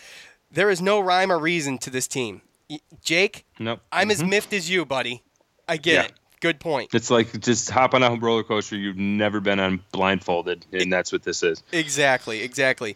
There 0.52 0.70
is 0.70 0.82
no 0.82 1.00
rhyme 1.00 1.32
or 1.32 1.40
reason 1.40 1.78
to 1.80 1.90
this 1.90 2.08
team. 2.08 2.42
Jake, 3.04 3.46
Nope. 3.60 3.80
I'm 3.92 4.12
as 4.12 4.24
miffed 4.24 4.54
as 4.54 4.70
you, 4.70 4.86
buddy. 4.86 5.24
I 5.68 5.78
get 5.78 5.94
Yeah. 5.94 6.02
it. 6.04 6.14
Good 6.40 6.60
point. 6.60 6.94
It's 6.94 7.10
like 7.10 7.40
just 7.42 7.70
hop 7.70 7.94
on 7.96 8.04
a 8.04 8.14
roller 8.16 8.44
coaster 8.44 8.76
you've 8.78 8.98
never 8.98 9.40
been 9.40 9.60
on 9.60 9.82
blindfolded, 9.92 10.66
and 10.72 10.94
that's 10.94 11.12
what 11.12 11.24
this 11.24 11.42
is. 11.42 11.64
Exactly, 11.72 12.42
exactly. 12.44 12.96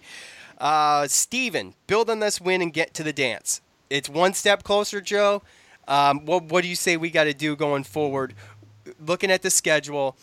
Uh, 0.59 1.07
Steven, 1.07 1.73
build 1.87 2.09
on 2.09 2.19
this 2.19 2.39
win 2.39 2.61
and 2.61 2.71
get 2.71 2.93
to 2.93 3.03
the 3.03 3.11
dance. 3.13 3.61
It's 3.89 4.07
one 4.07 4.33
step 4.33 4.61
closer, 4.63 5.01
Joe. 5.01 5.41
Um, 5.87 6.23
what 6.25 6.43
what 6.45 6.61
do 6.61 6.67
you 6.67 6.75
say 6.75 6.97
we 6.97 7.09
got 7.09 7.23
to 7.23 7.33
do 7.33 7.55
going 7.55 7.83
forward? 7.83 8.35
Looking 9.03 9.31
at 9.31 9.41
the 9.41 9.49
schedule, 9.49 10.15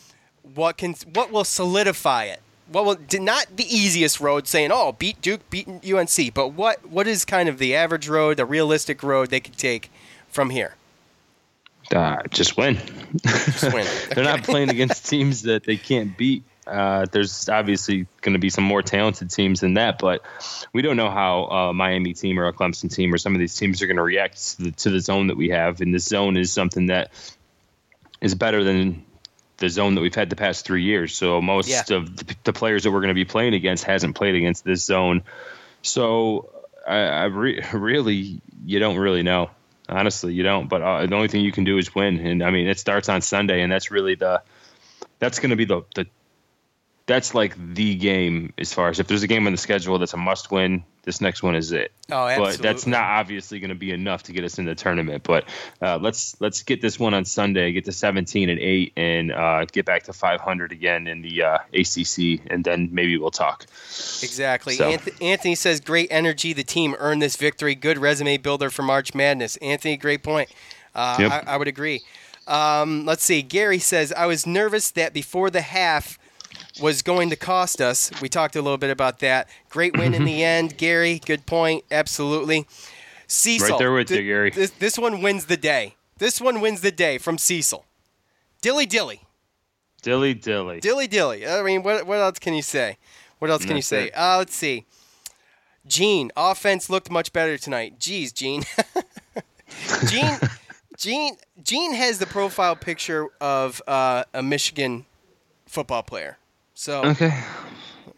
what 0.43 0.77
can 0.77 0.95
what 1.13 1.33
will 1.33 1.45
solidify 1.45 2.25
it? 2.25 2.41
D- 2.71 3.19
not 3.19 3.47
the 3.57 3.65
easiest 3.65 4.21
road 4.21 4.47
saying, 4.47 4.71
"Oh, 4.73 4.93
beat 4.93 5.21
Duke, 5.23 5.49
beat 5.51 5.69
UNC," 5.69 6.35
but 6.35 6.49
what 6.49 6.87
what 6.91 7.07
is 7.07 7.25
kind 7.25 7.49
of 7.49 7.59
the 7.59 7.75
average 7.75 8.09
road, 8.09 8.37
the 8.37 8.45
realistic 8.45 9.03
road 9.03 9.31
they 9.31 9.41
could 9.41 9.57
take 9.57 9.91
from 10.29 10.51
here? 10.51 10.75
Uh, 11.95 12.23
just 12.31 12.57
win. 12.57 12.79
Just 13.25 13.73
win. 13.73 13.87
They're 14.15 14.25
not 14.25 14.43
playing 14.43 14.69
against 14.69 15.09
teams 15.09 15.43
that 15.43 15.65
they 15.65 15.77
can't 15.77 16.17
beat. 16.17 16.45
Uh, 16.67 17.07
there's 17.11 17.49
obviously 17.49 18.07
going 18.21 18.35
to 18.35 18.39
be 18.39 18.51
some 18.51 18.65
more 18.65 18.83
talented 18.83 19.31
teams 19.31 19.61
than 19.61 19.75
that, 19.75 19.99
but 19.99 20.21
we 20.75 20.83
don't 20.83 20.99
know 20.99 21.11
how 21.11 21.45
a 21.45 21.73
Miami 21.73 22.13
team 22.13 22.39
or 22.39 22.47
a 22.47 22.53
Clemson 22.53 22.95
team 22.95 23.13
or 23.15 23.17
some 23.17 23.35
of 23.35 23.39
these 23.39 23.57
teams 23.57 23.81
are 23.81 23.87
going 23.87 23.97
to 23.97 24.03
react 24.03 24.57
to 24.57 24.65
the, 24.65 24.71
to 24.73 24.91
the 24.91 25.01
zone 25.01 25.29
that 25.29 25.39
we 25.39 25.49
have. 25.49 25.81
And 25.81 25.95
this 25.95 26.05
zone 26.05 26.37
is 26.37 26.53
something 26.53 26.87
that 26.87 27.11
is 28.21 28.35
better 28.35 28.65
than 28.65 29.03
the 29.59 29.69
zone 29.69 29.95
that 29.97 30.01
we've 30.01 30.15
had 30.15 30.31
the 30.31 30.37
past 30.37 30.65
three 30.65 30.85
years. 30.85 31.15
So 31.15 31.41
most 31.43 31.69
Yeah. 31.69 31.83
of 31.97 32.17
the, 32.17 32.37
the 32.45 32.53
players 32.53 32.85
that 32.85 32.91
we're 32.91 33.01
going 33.01 33.09
to 33.09 33.15
be 33.15 33.25
playing 33.25 33.55
against 33.55 33.85
hasn't 33.85 34.17
played 34.17 34.35
against 34.35 34.65
this 34.65 34.85
zone. 34.85 35.23
So 35.83 36.51
I, 36.87 36.99
I 36.99 37.25
re- 37.25 37.63
really, 37.73 38.41
you 38.65 38.79
don't 38.79 38.97
really 38.97 39.23
know. 39.23 39.51
Honestly, 39.89 40.35
you 40.35 40.43
don't. 40.43 40.69
But 40.69 40.83
uh, 40.83 41.07
the 41.07 41.15
only 41.15 41.29
thing 41.29 41.43
you 41.43 41.53
can 41.53 41.65
do 41.65 41.79
is 41.79 41.95
win. 41.95 42.19
And 42.19 42.43
I 42.43 42.51
mean, 42.51 42.67
it 42.67 42.79
starts 42.79 43.09
on 43.09 43.23
Sunday, 43.23 43.63
and 43.63 43.73
that's 43.73 43.91
really 43.91 44.15
the 44.17 44.43
that's 45.19 45.39
going 45.39 45.51
to 45.51 45.57
be 45.57 45.65
the 45.65 45.83
the 45.95 46.07
that's 47.07 47.35
like 47.35 47.55
the 47.75 47.95
game 47.95 48.53
as 48.59 48.75
far 48.75 48.91
as 48.91 49.01
if 49.01 49.07
there's 49.07 49.23
a 49.23 49.27
game 49.27 49.47
on 49.47 49.53
the 49.53 49.59
schedule 49.59 49.99
that's 49.99 50.13
a 50.13 50.19
must 50.19 50.51
win 50.51 50.85
this 51.09 51.23
next 51.23 51.43
one 51.43 51.55
is 51.57 51.73
it. 51.73 51.91
Oh, 52.13 52.27
absolutely. 52.27 52.57
But 52.59 52.63
that's 52.63 52.87
not 52.87 53.01
obviously 53.03 53.61
going 53.61 53.71
to 53.71 53.75
be 53.75 53.93
enough 53.93 54.25
to 54.25 54.33
get 54.33 54.45
us 54.45 54.59
in 54.59 54.67
the 54.67 54.75
tournament. 54.75 55.23
But 55.23 55.49
uh, 55.81 55.97
let's 55.97 56.39
let's 56.39 56.63
get 56.63 56.83
this 56.83 56.99
one 56.99 57.15
on 57.15 57.25
Sunday, 57.25 57.73
get 57.73 57.87
to 57.87 57.93
17 57.93 58.51
and 58.51 58.61
eight, 58.61 58.93
and 58.95 59.33
uh, 59.33 59.65
get 59.65 59.87
back 59.87 60.03
to 60.03 60.13
500 60.13 60.71
again 60.71 61.07
in 61.07 61.23
the 61.23 61.43
uh, 61.45 61.59
ACC, 61.73 62.43
and 62.53 62.63
then 62.63 62.91
maybe 62.93 63.17
we'll 63.17 63.31
talk. 63.31 63.65
Exactly. 64.23 64.75
So- 64.75 64.93
Anth- 64.93 65.17
Anthony 65.23 65.55
says, 65.55 65.81
"Great 65.81 66.09
energy. 66.11 66.53
The 66.53 66.63
team 66.63 66.95
earned 66.99 67.23
this 67.23 67.37
victory. 67.37 67.75
Good 67.75 67.97
resume 67.97 68.37
builder 68.37 68.69
for 68.69 68.83
March 68.83 69.15
Madness." 69.15 69.57
Anthony, 69.63 69.97
great 69.97 70.23
point. 70.23 70.51
Uh, 70.95 71.17
Yep. 71.19 71.33
I, 71.33 71.55
I 71.55 71.57
would 71.57 71.69
agree. 71.69 72.03
Um, 72.47 73.07
let's 73.07 73.25
see. 73.25 73.41
Gary 73.41 73.79
says, 73.79 74.13
"I 74.13 74.27
was 74.27 74.47
nervous 74.47 74.91
that 74.91 75.15
before 75.15 75.49
the 75.49 75.63
half." 75.63 76.18
Was 76.81 77.03
going 77.03 77.31
to 77.31 77.37
cost 77.37 77.81
us. 77.81 78.11
We 78.21 78.29
talked 78.29 78.55
a 78.57 78.63
little 78.63 78.79
bit 78.79 78.91
about 78.91 79.19
that. 79.21 79.49
Great 79.69 79.97
win 79.97 80.15
in 80.15 80.25
the 80.25 80.45
end, 80.45 80.77
Gary. 80.77 81.21
Good 81.25 81.47
point. 81.47 81.85
Absolutely. 81.91 82.67
Cecil. 83.27 83.69
Right 83.69 83.79
there 83.79 83.93
with 83.93 84.09
th- 84.09 84.21
you, 84.21 84.27
Gary. 84.27 84.51
This, 84.51 84.71
this 84.71 84.99
one 84.99 85.21
wins 85.21 85.47
the 85.47 85.57
day. 85.57 85.97
This 86.19 86.41
one 86.41 86.61
wins 86.61 86.81
the 86.81 86.93
day 86.93 87.19
from 87.19 87.37
Cecil. 87.39 87.85
Dilly 88.61 88.87
dilly. 88.87 89.23
Dilly 90.03 90.35
dilly. 90.35 90.81
Dilly 90.81 91.07
dilly. 91.07 91.47
I 91.47 91.63
mean, 91.63 91.83
what 91.83 92.07
what 92.07 92.19
else 92.19 92.39
can 92.39 92.55
you 92.55 92.63
say? 92.63 92.99
What 93.39 93.51
else 93.51 93.65
can 93.65 93.77
you 93.77 93.83
say? 93.83 94.11
Uh, 94.11 94.39
let's 94.39 94.55
see. 94.55 94.85
Gene, 95.87 96.31
offense 96.37 96.91
looked 96.91 97.11
much 97.11 97.33
better 97.33 97.57
tonight. 97.57 97.99
Jeez, 97.99 98.33
Gene. 98.35 98.65
Gene, 100.07 100.39
Gene, 100.97 101.37
Gene 101.63 101.95
has 101.95 102.19
the 102.19 102.27
profile 102.27 102.77
picture 102.77 103.29
of 103.41 103.81
uh, 103.87 104.25
a 104.35 104.43
Michigan 104.43 105.07
football 105.67 106.03
player. 106.03 106.37
So, 106.79 107.03
Okay. 107.07 107.37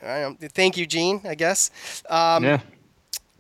I 0.03 0.37
thank 0.39 0.77
you, 0.77 0.85
Gene. 0.85 1.23
I 1.25 1.35
guess. 1.35 1.71
Um, 2.11 2.45
yeah. 2.45 2.61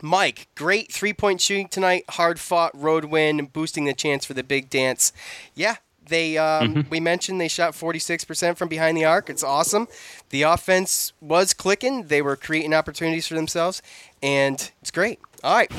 Mike, 0.00 0.48
great 0.54 0.90
three 0.90 1.12
point 1.12 1.42
shooting 1.42 1.68
tonight. 1.68 2.04
Hard 2.08 2.40
fought 2.40 2.72
road 2.74 3.04
win, 3.04 3.44
boosting 3.44 3.84
the 3.84 3.92
chance 3.92 4.24
for 4.24 4.32
the 4.32 4.42
big 4.42 4.70
dance. 4.70 5.12
Yeah, 5.54 5.76
they 6.08 6.38
um, 6.38 6.86
we 6.88 7.00
mentioned 7.00 7.38
they 7.38 7.48
shot 7.48 7.74
46% 7.74 8.56
from 8.56 8.68
behind 8.68 8.96
the 8.96 9.04
arc. 9.04 9.28
It's 9.28 9.44
awesome. 9.44 9.88
The 10.30 10.40
offense 10.42 11.12
was 11.20 11.52
clicking. 11.52 12.04
They 12.06 12.22
were 12.22 12.36
creating 12.36 12.72
opportunities 12.72 13.26
for 13.26 13.34
themselves, 13.34 13.82
and 14.22 14.70
it's 14.80 14.90
great. 14.90 15.18
All 15.44 15.54
right. 15.54 15.70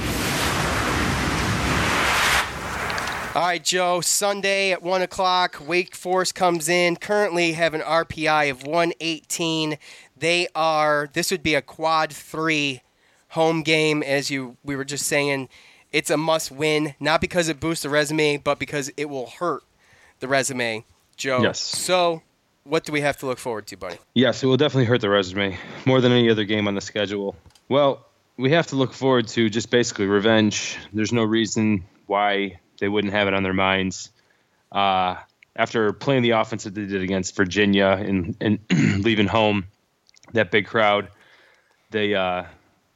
All 3.34 3.44
right, 3.44 3.64
Joe. 3.64 4.02
Sunday 4.02 4.74
at 4.74 4.84
1 4.84 5.02
o'clock, 5.02 5.62
Wake 5.66 5.96
Forest 5.96 6.36
comes 6.36 6.68
in. 6.68 6.98
Currently 6.98 7.54
have 7.54 7.74
an 7.74 7.80
RPI 7.80 8.52
of 8.52 8.64
118. 8.64 9.78
They 10.18 10.50
are, 10.54 11.10
this 11.14 11.32
would 11.32 11.42
be 11.42 11.56
a 11.56 11.62
quad 11.62 12.12
three 12.12 12.82
home 13.30 13.62
game, 13.62 14.04
as 14.04 14.30
you 14.30 14.58
we 14.66 14.76
were 14.76 14.84
just 14.84 15.08
saying. 15.08 15.48
It's 15.94 16.10
a 16.10 16.18
must 16.18 16.52
win, 16.52 16.96
not 17.00 17.22
because 17.22 17.48
it 17.48 17.62
boosts 17.62 17.84
the 17.84 17.90
resume, 17.90 18.36
but 18.36 18.60
because 18.60 18.92
it 18.98 19.06
will 19.06 19.28
hurt 19.28 19.64
the 20.20 20.28
resume, 20.28 20.84
Joe. 21.16 21.42
Yes. 21.42 21.62
So, 21.62 22.24
what 22.66 22.84
do 22.84 22.92
we 22.92 23.00
have 23.00 23.16
to 23.20 23.28
look 23.28 23.38
forward 23.38 23.66
to, 23.68 23.78
buddy? 23.78 23.98
Yes, 24.14 24.44
it 24.44 24.48
will 24.48 24.58
definitely 24.58 24.86
hurt 24.86 25.00
the 25.00 25.10
resume 25.10 25.58
more 25.86 26.02
than 26.02 26.12
any 26.12 26.30
other 26.30 26.44
game 26.44 26.68
on 26.68 26.76
the 26.76 26.82
schedule. 26.82 27.38
Well, 27.70 28.06
we 28.36 28.52
have 28.52 28.68
to 28.68 28.76
look 28.76 28.92
forward 28.92 29.30
to 29.30 29.50
just 29.50 29.70
basically 29.70 30.08
revenge. 30.08 30.78
There's 30.92 31.14
no 31.14 31.24
reason 31.24 31.86
why 32.08 32.60
they 32.82 32.90
wouldn't 32.90 33.14
have 33.14 33.30
it 33.30 33.34
on 33.34 33.44
their 33.44 33.54
minds. 33.54 34.12
Uh, 34.72 35.16
after 35.56 35.94
playing 35.94 36.24
the 36.24 36.32
offense 36.32 36.66
that 36.66 36.74
they 36.74 36.86
did 36.86 37.02
against 37.02 37.36
Virginia 37.36 37.88
and, 37.88 38.36
and 38.42 38.60
leaving 39.04 39.28
home, 39.28 39.68
that 40.34 40.52
big 40.52 40.66
crowd, 40.66 41.10
they 41.92 42.16
uh, 42.16 42.44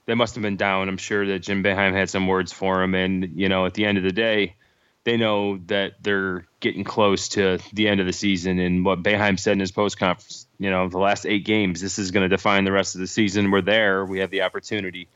they 0.06 0.15
must 0.15 0.36
have 0.36 0.41
been 0.41 0.58
down. 0.58 0.89
I'm 0.89 0.98
sure 0.98 1.26
that 1.28 1.39
Jim 1.39 1.63
Boeheim 1.63 1.93
had 1.93 2.10
some 2.10 2.28
words 2.28 2.52
for 2.52 2.80
them, 2.80 2.95
and 2.95 3.39
you 3.39 3.48
know, 3.50 3.65
at 3.65 3.74
the 3.74 3.86
end 3.86 3.98
of 3.98 4.04
the 4.04 4.12
day, 4.12 4.56
they 5.04 5.17
know 5.17 5.58
that 5.67 6.02
they're 6.02 6.45
getting 6.60 6.84
close 6.84 7.30
to 7.30 7.60
the 7.74 7.88
end 7.88 8.00
of 8.00 8.08
the 8.08 8.13
season. 8.13 8.60
And 8.60 8.84
what 8.84 9.04
Boeheim 9.04 9.39
said 9.39 9.54
in 9.54 9.60
his 9.60 9.71
post 9.71 10.00
conference, 10.00 10.48
you 10.58 10.71
know, 10.71 10.89
the 10.89 10.98
last 10.98 11.26
eight 11.26 11.45
games, 11.45 11.82
this 11.82 12.00
is 12.00 12.12
going 12.12 12.28
to 12.28 12.36
define 12.36 12.63
the 12.63 12.71
rest 12.71 12.95
of 12.95 13.02
the 13.02 13.08
season. 13.08 13.52
We're 13.52 13.62
there. 13.62 14.06
We 14.06 14.19
have 14.19 14.32
the 14.32 14.41
opportunity. 14.43 15.08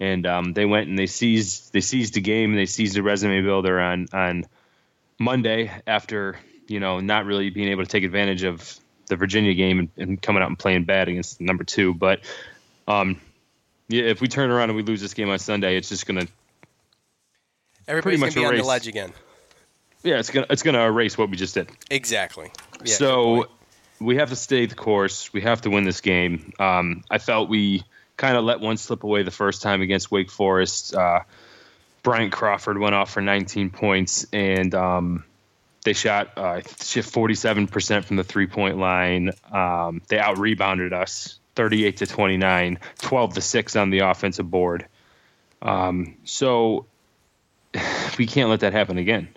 And 0.00 0.26
um, 0.26 0.52
they 0.52 0.64
went 0.64 0.88
and 0.88 0.98
they 0.98 1.06
seized 1.06 1.72
they 1.72 1.80
seized 1.80 2.14
the 2.14 2.20
game 2.20 2.50
and 2.50 2.58
they 2.58 2.66
seized 2.66 2.96
the 2.96 3.02
resume 3.02 3.42
builder 3.42 3.80
on 3.80 4.06
on 4.12 4.44
Monday 5.18 5.70
after 5.86 6.36
you 6.66 6.80
know 6.80 7.00
not 7.00 7.26
really 7.26 7.50
being 7.50 7.68
able 7.68 7.84
to 7.84 7.88
take 7.88 8.04
advantage 8.04 8.42
of 8.42 8.78
the 9.06 9.16
Virginia 9.16 9.54
game 9.54 9.78
and, 9.78 9.88
and 9.96 10.22
coming 10.22 10.42
out 10.42 10.48
and 10.48 10.58
playing 10.58 10.84
bad 10.84 11.08
against 11.08 11.40
number 11.40 11.64
two. 11.64 11.94
But 11.94 12.20
um, 12.88 13.20
yeah, 13.88 14.04
if 14.04 14.20
we 14.20 14.28
turn 14.28 14.50
around 14.50 14.70
and 14.70 14.76
we 14.76 14.82
lose 14.82 15.00
this 15.00 15.14
game 15.14 15.30
on 15.30 15.38
Sunday, 15.38 15.76
it's 15.76 15.88
just 15.88 16.06
gonna 16.06 16.26
Everybody's 17.86 18.20
to 18.20 18.40
be 18.40 18.44
a 18.44 18.48
on 18.48 18.56
the 18.56 18.62
ledge 18.62 18.88
again. 18.88 19.12
yeah 20.02 20.18
it's 20.18 20.30
gonna 20.30 20.46
it's 20.50 20.62
gonna 20.62 20.84
erase 20.84 21.18
what 21.18 21.30
we 21.30 21.36
just 21.36 21.54
did. 21.54 21.70
Exactly. 21.90 22.50
Yeah, 22.84 22.94
so 22.94 23.46
we 24.00 24.16
have 24.16 24.30
to 24.30 24.36
stay 24.36 24.66
the 24.66 24.74
course. 24.74 25.32
We 25.32 25.42
have 25.42 25.62
to 25.62 25.70
win 25.70 25.84
this 25.84 26.00
game. 26.00 26.52
Um, 26.58 27.04
I 27.10 27.18
felt 27.18 27.48
we 27.48 27.84
kind 28.16 28.36
of 28.36 28.44
let 28.44 28.60
one 28.60 28.76
slip 28.76 29.04
away 29.04 29.22
the 29.22 29.30
first 29.30 29.62
time 29.62 29.82
against 29.82 30.10
Wake 30.10 30.30
Forest. 30.30 30.94
Uh, 30.94 31.20
Bryant 32.02 32.32
Crawford 32.32 32.78
went 32.78 32.94
off 32.94 33.10
for 33.10 33.20
19 33.20 33.70
points, 33.70 34.26
and 34.32 34.74
um, 34.74 35.24
they 35.84 35.94
shot 35.94 36.32
uh, 36.36 36.60
47% 36.60 38.04
from 38.04 38.16
the 38.16 38.24
three 38.24 38.46
point 38.46 38.78
line. 38.78 39.30
Um, 39.50 40.02
they 40.08 40.18
out 40.18 40.38
rebounded 40.38 40.92
us 40.92 41.38
38 41.56 41.98
to 41.98 42.06
29, 42.06 42.78
12 42.98 43.34
to 43.34 43.40
6 43.40 43.76
on 43.76 43.90
the 43.90 44.00
offensive 44.00 44.50
board. 44.50 44.86
Um, 45.62 46.16
so 46.24 46.86
we 48.18 48.26
can't 48.26 48.50
let 48.50 48.60
that 48.60 48.72
happen 48.72 48.98
again. 48.98 49.28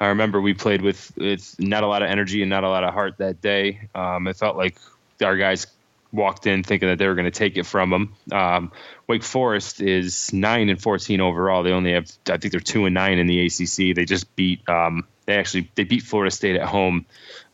I 0.00 0.08
remember 0.08 0.40
we 0.40 0.54
played 0.54 0.82
with 0.82 1.12
with 1.16 1.54
not 1.60 1.84
a 1.84 1.86
lot 1.86 2.02
of 2.02 2.10
energy 2.10 2.42
and 2.42 2.50
not 2.50 2.64
a 2.64 2.68
lot 2.68 2.84
of 2.84 2.92
heart 2.92 3.18
that 3.18 3.40
day. 3.40 3.88
Um, 3.94 4.26
it 4.26 4.36
felt 4.36 4.56
like 4.56 4.76
our 5.22 5.36
guys 5.36 5.66
walked 6.14 6.46
in 6.46 6.62
thinking 6.62 6.88
that 6.88 6.98
they 6.98 7.06
were 7.06 7.14
going 7.14 7.24
to 7.26 7.30
take 7.30 7.56
it 7.56 7.66
from 7.66 7.90
them. 7.90 8.14
Um, 8.32 8.72
Wake 9.06 9.22
Forest 9.22 9.80
is 9.80 10.32
nine 10.32 10.68
and 10.68 10.80
fourteen 10.80 11.20
overall. 11.20 11.62
They 11.62 11.72
only 11.72 11.92
have, 11.92 12.10
I 12.28 12.38
think, 12.38 12.52
they're 12.52 12.60
two 12.60 12.86
and 12.86 12.94
nine 12.94 13.18
in 13.18 13.26
the 13.26 13.46
ACC. 13.46 13.94
They 13.94 14.04
just 14.04 14.34
beat, 14.36 14.66
um, 14.68 15.06
they 15.26 15.36
actually 15.36 15.70
they 15.74 15.84
beat 15.84 16.02
Florida 16.02 16.30
State 16.30 16.56
at 16.56 16.66
home, 16.66 17.06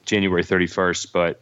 January 0.05 0.45
thirty 0.45 0.67
first. 0.67 1.13
But 1.13 1.41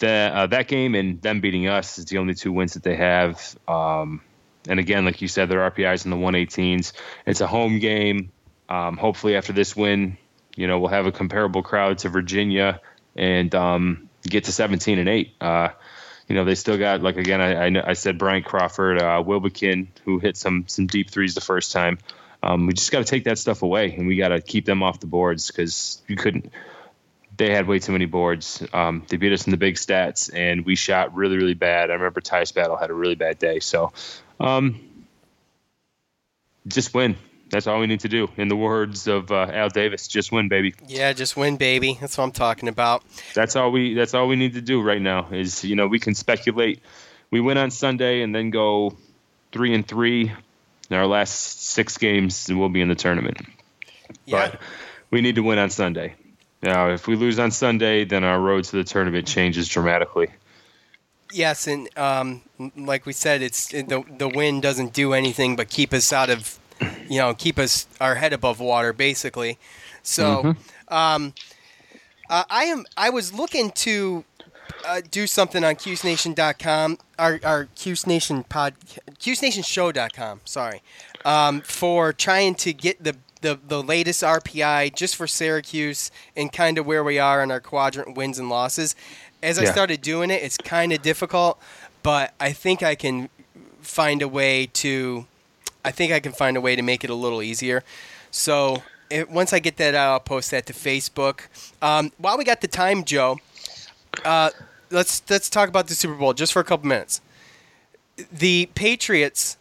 that 0.00 0.32
uh, 0.32 0.46
that 0.48 0.68
game 0.68 0.94
and 0.94 1.20
them 1.22 1.40
beating 1.40 1.68
us 1.68 1.98
is 1.98 2.04
the 2.06 2.18
only 2.18 2.34
two 2.34 2.52
wins 2.52 2.74
that 2.74 2.82
they 2.82 2.96
have. 2.96 3.56
Um, 3.66 4.20
and 4.68 4.80
again, 4.80 5.04
like 5.04 5.22
you 5.22 5.28
said, 5.28 5.48
their 5.48 5.70
RPIs 5.70 6.04
in 6.04 6.10
the 6.10 6.16
118s. 6.16 6.92
It's 7.24 7.40
a 7.40 7.46
home 7.46 7.78
game. 7.78 8.32
Um, 8.68 8.96
hopefully, 8.96 9.36
after 9.36 9.52
this 9.52 9.76
win, 9.76 10.18
you 10.56 10.66
know, 10.66 10.80
we'll 10.80 10.90
have 10.90 11.06
a 11.06 11.12
comparable 11.12 11.62
crowd 11.62 11.98
to 11.98 12.08
Virginia 12.08 12.80
and 13.14 13.54
um, 13.54 14.08
get 14.24 14.44
to 14.44 14.52
17 14.52 14.98
and 14.98 15.08
8. 15.08 15.34
Uh, 15.40 15.68
you 16.28 16.34
know, 16.34 16.44
they 16.44 16.54
still 16.54 16.78
got, 16.78 17.02
like, 17.02 17.16
again, 17.16 17.40
I, 17.40 17.66
I, 17.66 17.90
I 17.90 17.92
said 17.92 18.18
Brian 18.18 18.42
Crawford, 18.42 19.00
uh, 19.00 19.22
Wilbekin, 19.24 19.88
who 20.04 20.18
hit 20.18 20.36
some 20.36 20.64
some 20.66 20.86
deep 20.86 21.10
threes 21.10 21.34
the 21.34 21.40
first 21.40 21.72
time. 21.72 21.98
Um, 22.42 22.66
we 22.66 22.74
just 22.74 22.92
got 22.92 22.98
to 22.98 23.04
take 23.04 23.24
that 23.24 23.38
stuff 23.38 23.62
away 23.62 23.94
and 23.94 24.06
we 24.06 24.16
got 24.16 24.28
to 24.28 24.40
keep 24.40 24.66
them 24.66 24.82
off 24.82 25.00
the 25.00 25.06
boards 25.06 25.48
because 25.48 26.02
you 26.06 26.16
couldn't. 26.16 26.52
They 27.36 27.50
had 27.50 27.66
way 27.66 27.78
too 27.78 27.92
many 27.92 28.06
boards. 28.06 28.62
Um, 28.72 29.04
they 29.08 29.18
beat 29.18 29.32
us 29.32 29.46
in 29.46 29.50
the 29.50 29.58
big 29.58 29.74
stats, 29.74 30.30
and 30.32 30.64
we 30.64 30.74
shot 30.74 31.14
really, 31.14 31.36
really 31.36 31.54
bad. 31.54 31.90
I 31.90 31.94
remember 31.94 32.20
Tyus 32.20 32.54
Battle 32.54 32.76
had 32.76 32.90
a 32.90 32.94
really 32.94 33.14
bad 33.14 33.38
day. 33.38 33.60
So, 33.60 33.92
um, 34.40 34.80
just 36.66 36.94
win. 36.94 37.16
That's 37.50 37.66
all 37.66 37.78
we 37.78 37.86
need 37.86 38.00
to 38.00 38.08
do. 38.08 38.28
In 38.36 38.48
the 38.48 38.56
words 38.56 39.06
of 39.06 39.30
uh, 39.30 39.48
Al 39.52 39.68
Davis, 39.68 40.08
just 40.08 40.32
win, 40.32 40.48
baby. 40.48 40.74
Yeah, 40.86 41.12
just 41.12 41.36
win, 41.36 41.56
baby. 41.56 41.96
That's 42.00 42.18
what 42.18 42.24
I'm 42.24 42.32
talking 42.32 42.68
about. 42.68 43.04
That's 43.34 43.54
all 43.54 43.70
we. 43.70 43.94
That's 43.94 44.14
all 44.14 44.26
we 44.26 44.36
need 44.36 44.54
to 44.54 44.60
do 44.60 44.82
right 44.82 45.00
now. 45.00 45.28
Is 45.30 45.64
you 45.64 45.76
know 45.76 45.86
we 45.86 46.00
can 46.00 46.14
speculate. 46.14 46.80
We 47.30 47.40
win 47.40 47.56
on 47.56 47.70
Sunday 47.70 48.22
and 48.22 48.34
then 48.34 48.50
go 48.50 48.96
three 49.52 49.74
and 49.74 49.86
three. 49.86 50.32
In 50.88 50.96
our 50.96 51.06
last 51.06 51.64
six 51.64 51.98
games, 51.98 52.48
and 52.48 52.60
we'll 52.60 52.68
be 52.68 52.80
in 52.80 52.86
the 52.86 52.94
tournament. 52.94 53.38
Yeah. 54.24 54.50
But 54.50 54.60
we 55.10 55.20
need 55.20 55.34
to 55.34 55.42
win 55.42 55.58
on 55.58 55.70
Sunday. 55.70 56.14
Now, 56.62 56.90
if 56.90 57.06
we 57.06 57.16
lose 57.16 57.38
on 57.38 57.50
Sunday, 57.50 58.04
then 58.04 58.22
our 58.22 58.40
road 58.40 58.64
to 58.64 58.76
the 58.76 58.84
tournament 58.84 59.26
changes 59.26 59.68
dramatically. 59.68 60.28
Yes, 61.32 61.66
and 61.66 61.88
um, 61.98 62.42
like 62.76 63.04
we 63.04 63.12
said, 63.12 63.42
it's 63.42 63.68
the 63.68 64.04
the 64.16 64.28
win 64.28 64.60
doesn't 64.60 64.92
do 64.92 65.12
anything 65.12 65.56
but 65.56 65.68
keep 65.68 65.92
us 65.92 66.12
out 66.12 66.30
of, 66.30 66.58
you 67.08 67.18
know, 67.18 67.34
keep 67.34 67.58
us 67.58 67.86
our 68.00 68.16
head 68.16 68.32
above 68.32 68.60
water, 68.60 68.92
basically. 68.92 69.58
So, 70.02 70.54
um, 70.88 71.34
uh, 72.28 72.44
I 72.50 72.64
am 72.64 72.84
I 72.96 73.10
was 73.10 73.32
looking 73.32 73.70
to 73.72 74.24
uh, 74.84 75.00
do 75.10 75.26
something 75.26 75.64
on 75.64 75.74
CuseNation.com. 75.76 76.98
our 77.18 77.40
our 77.44 77.64
Cuse 77.74 78.06
Nation 78.06 78.44
pod 78.44 78.74
CuseNationShow.com, 79.20 80.40
sorry, 80.44 80.82
um, 81.24 81.60
for 81.62 82.12
trying 82.12 82.54
to 82.56 82.72
get 82.72 83.02
the, 83.02 83.16
the 83.40 83.58
the 83.66 83.82
latest 83.82 84.22
RPI 84.22 84.94
just 84.94 85.16
for 85.16 85.26
Syracuse 85.26 86.10
and 86.36 86.52
kind 86.52 86.78
of 86.78 86.86
where 86.86 87.04
we 87.04 87.18
are 87.18 87.42
in 87.42 87.50
our 87.50 87.60
quadrant 87.60 88.16
wins 88.16 88.38
and 88.38 88.48
losses. 88.48 88.94
As 89.42 89.58
I 89.58 89.64
Yeah. 89.64 89.72
started 89.72 90.02
doing 90.02 90.30
it, 90.30 90.42
it's 90.42 90.56
kind 90.56 90.92
of 90.92 91.02
difficult, 91.02 91.58
but 92.02 92.32
I 92.40 92.52
think 92.52 92.82
I 92.82 92.94
can 92.94 93.28
find 93.80 94.22
a 94.22 94.28
way 94.28 94.66
to. 94.74 95.26
I 95.86 95.92
think 95.92 96.12
I 96.12 96.18
can 96.18 96.32
find 96.32 96.56
a 96.56 96.60
way 96.60 96.74
to 96.74 96.82
make 96.82 97.04
it 97.04 97.10
a 97.10 97.14
little 97.14 97.40
easier. 97.40 97.84
So 98.32 98.82
it, 99.08 99.30
once 99.30 99.52
I 99.52 99.60
get 99.60 99.76
that 99.76 99.94
out, 99.94 100.12
I'll 100.12 100.20
post 100.20 100.50
that 100.50 100.66
to 100.66 100.72
Facebook. 100.72 101.42
Um, 101.80 102.10
while 102.18 102.36
we 102.36 102.42
got 102.44 102.60
the 102.60 102.66
time, 102.66 103.04
Joe, 103.04 103.38
uh, 104.24 104.50
let's 104.90 105.22
let's 105.30 105.48
talk 105.48 105.68
about 105.68 105.86
the 105.86 105.94
Super 105.94 106.14
Bowl 106.14 106.34
just 106.34 106.52
for 106.52 106.58
a 106.58 106.64
couple 106.64 106.88
minutes. 106.88 107.20
The 108.32 108.68
Patriots, 108.74 109.58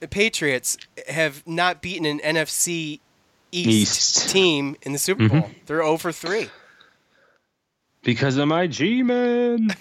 the 0.00 0.08
Patriots 0.08 0.78
have 1.08 1.46
not 1.46 1.82
beaten 1.82 2.06
an 2.06 2.20
NFC 2.20 3.00
East, 3.52 4.16
East. 4.16 4.30
team 4.30 4.76
in 4.82 4.92
the 4.92 4.98
Super 4.98 5.28
Bowl. 5.28 5.50
They're 5.66 5.82
over 5.82 6.10
three. 6.10 6.48
Because 8.02 8.38
of 8.38 8.48
my 8.48 8.66
G-man. 8.66 9.74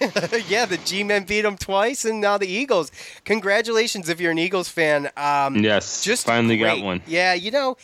yeah, 0.50 0.66
the 0.66 0.80
G-men 0.84 1.24
beat 1.24 1.42
them 1.44 1.58
twice, 1.58 2.04
and 2.04 2.20
now 2.20 2.38
the 2.38 2.48
Eagles. 2.48 2.92
Congratulations 3.24 4.10
if 4.10 4.20
you're 4.20 4.32
an 4.32 4.38
Eagles 4.40 4.68
fan. 4.68 5.10
Um, 5.16 5.56
yes. 5.64 6.04
just 6.04 6.26
finally 6.26 6.58
got 6.58 6.82
one. 6.82 7.02
Yeah, 7.08 7.34
you 7.34 7.50
know, 7.52 7.78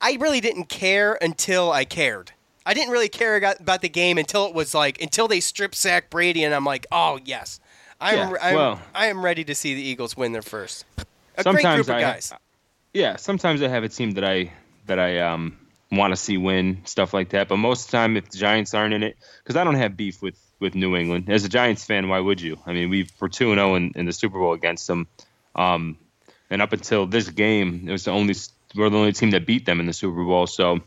I 0.00 0.16
really 0.20 0.40
didn't 0.40 0.68
care 0.68 1.16
until 1.22 1.70
I 1.70 1.84
cared. 1.84 2.32
I 2.64 2.74
didn't 2.74 2.90
really 2.90 3.08
care 3.08 3.36
about 3.36 3.80
the 3.80 3.88
game 3.88 4.18
until 4.18 4.46
it 4.46 4.54
was 4.54 4.74
like 4.74 5.00
until 5.00 5.28
they 5.28 5.38
strip 5.38 5.72
sack 5.72 6.10
Brady, 6.10 6.42
and 6.42 6.52
I'm 6.52 6.64
like, 6.64 6.86
oh 6.90 7.20
yes, 7.24 7.60
I'm 8.00 8.16
Yeah, 8.30 8.36
I'm, 8.42 8.54
well- 8.56 8.80
I 8.92 9.06
am 9.06 9.24
ready 9.24 9.44
to 9.44 9.54
see 9.54 9.74
the 9.74 9.82
Eagles 9.82 10.16
win 10.16 10.32
their 10.32 10.42
first. 10.42 10.84
A 10.98 11.44
great 11.44 11.62
Sometimes 11.62 11.76
group 11.86 11.88
of 11.90 11.94
I- 11.94 12.00
guys. 12.00 12.32
yeah, 12.92 13.14
sometimes 13.16 13.62
I 13.62 13.68
have 13.68 13.84
a 13.84 13.88
team 13.88 14.10
that 14.12 14.24
I 14.24 14.50
that 14.86 14.98
I 14.98 15.20
um 15.20 15.56
want 15.90 16.12
to 16.12 16.16
see 16.16 16.36
win 16.36 16.82
stuff 16.84 17.14
like 17.14 17.30
that. 17.30 17.48
But 17.48 17.58
most 17.58 17.86
of 17.86 17.90
the 17.90 17.96
time, 17.96 18.16
if 18.16 18.28
the 18.30 18.38
Giants 18.38 18.74
aren't 18.74 18.94
in 18.94 19.02
it, 19.02 19.16
because 19.42 19.56
I 19.56 19.64
don't 19.64 19.76
have 19.76 19.96
beef 19.96 20.22
with 20.22 20.38
with 20.58 20.74
New 20.74 20.96
England 20.96 21.28
as 21.28 21.44
a 21.44 21.48
Giants 21.48 21.84
fan, 21.84 22.08
why 22.08 22.18
would 22.18 22.40
you? 22.40 22.58
I 22.66 22.72
mean, 22.72 22.90
we 22.90 23.08
we're 23.20 23.28
two 23.28 23.50
and 23.52 23.58
zero 23.58 23.74
in 23.74 23.92
in 23.94 24.06
the 24.06 24.12
Super 24.12 24.38
Bowl 24.38 24.52
against 24.52 24.86
them, 24.86 25.06
um, 25.54 25.98
and 26.50 26.62
up 26.62 26.72
until 26.72 27.06
this 27.06 27.28
game, 27.28 27.88
it 27.88 27.92
was 27.92 28.04
the 28.04 28.10
only 28.10 28.34
we're 28.74 28.90
the 28.90 28.96
only 28.96 29.12
team 29.12 29.30
that 29.30 29.46
beat 29.46 29.66
them 29.66 29.80
in 29.80 29.86
the 29.86 29.92
Super 29.92 30.24
Bowl. 30.24 30.46
So 30.46 30.80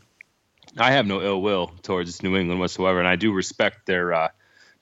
I 0.78 0.92
have 0.92 1.06
no 1.06 1.22
ill 1.22 1.40
will 1.40 1.72
towards 1.82 2.22
New 2.22 2.36
England 2.36 2.60
whatsoever, 2.60 2.98
and 2.98 3.08
I 3.08 3.16
do 3.16 3.32
respect 3.32 3.86
their. 3.86 4.12
Uh, 4.14 4.28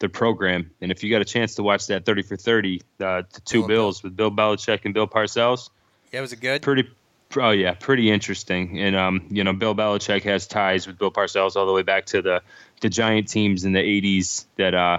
their 0.01 0.09
program, 0.09 0.71
and 0.81 0.93
if 0.93 1.03
you 1.03 1.11
got 1.11 1.23
a 1.23 1.25
chance 1.25 1.57
to 1.57 1.65
watch 1.65 1.89
that 1.89 2.05
thirty 2.05 2.23
for 2.23 2.37
thirty, 2.37 2.83
uh, 3.01 3.23
the 3.35 3.41
two 3.45 3.65
Oh, 3.65 3.67
Bills 3.67 4.01
with 4.01 4.15
Bill 4.15 4.31
Belichick 4.31 4.85
and 4.85 4.95
Bill 4.95 5.09
Parcells, 5.09 5.71
yeah, 6.13 6.21
was 6.21 6.33
it 6.33 6.41
good? 6.41 6.63
pretty 6.63 6.89
oh 7.37 7.51
yeah 7.51 7.75
pretty 7.75 8.11
interesting 8.11 8.79
and 8.81 8.97
um 8.97 9.27
you 9.31 9.45
know 9.45 9.53
bill 9.53 9.75
belichick 9.75 10.23
has 10.23 10.47
ties 10.47 10.87
with 10.87 10.99
bill 10.99 11.11
parcells 11.11 11.57
all 11.57 11.67
the 11.67 11.73
way 11.73 11.83
back 11.83 12.07
to 12.07 12.23
the 12.23 12.43
the 12.81 12.89
giant 12.89 13.29
teams 13.29 13.65
in 13.65 13.73
the 13.73 13.81
80s 13.81 14.47
that 14.57 14.75
uh 14.75 14.99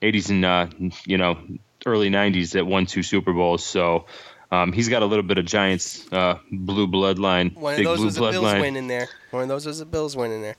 80s 0.00 0.30
and 0.30 0.44
uh 0.44 0.66
you 1.04 1.18
know 1.18 1.38
early 1.84 2.08
90s 2.10 2.52
that 2.52 2.66
won 2.66 2.86
two 2.86 3.02
super 3.02 3.32
bowls 3.32 3.64
so 3.64 4.06
um, 4.50 4.70
he's 4.70 4.90
got 4.90 5.00
a 5.00 5.06
little 5.06 5.22
bit 5.22 5.38
of 5.38 5.46
Giants 5.46 6.06
uh, 6.12 6.38
blue 6.50 6.86
bloodline, 6.86 7.56
One 7.56 7.72
of 7.72 7.84
those 7.84 8.00
was 8.00 8.18
a 8.18 8.20
Bills 8.20 8.60
win 8.60 8.76
in 8.76 8.86
there. 8.86 9.08
One 9.30 9.44
of 9.44 9.48
those 9.48 9.64
was 9.64 9.80
a 9.80 9.86
Bills 9.86 10.14
win 10.14 10.30
in 10.30 10.42
there. 10.42 10.56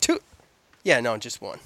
Two, 0.00 0.18
yeah, 0.82 1.00
no, 1.00 1.18
just 1.18 1.42
one. 1.42 1.58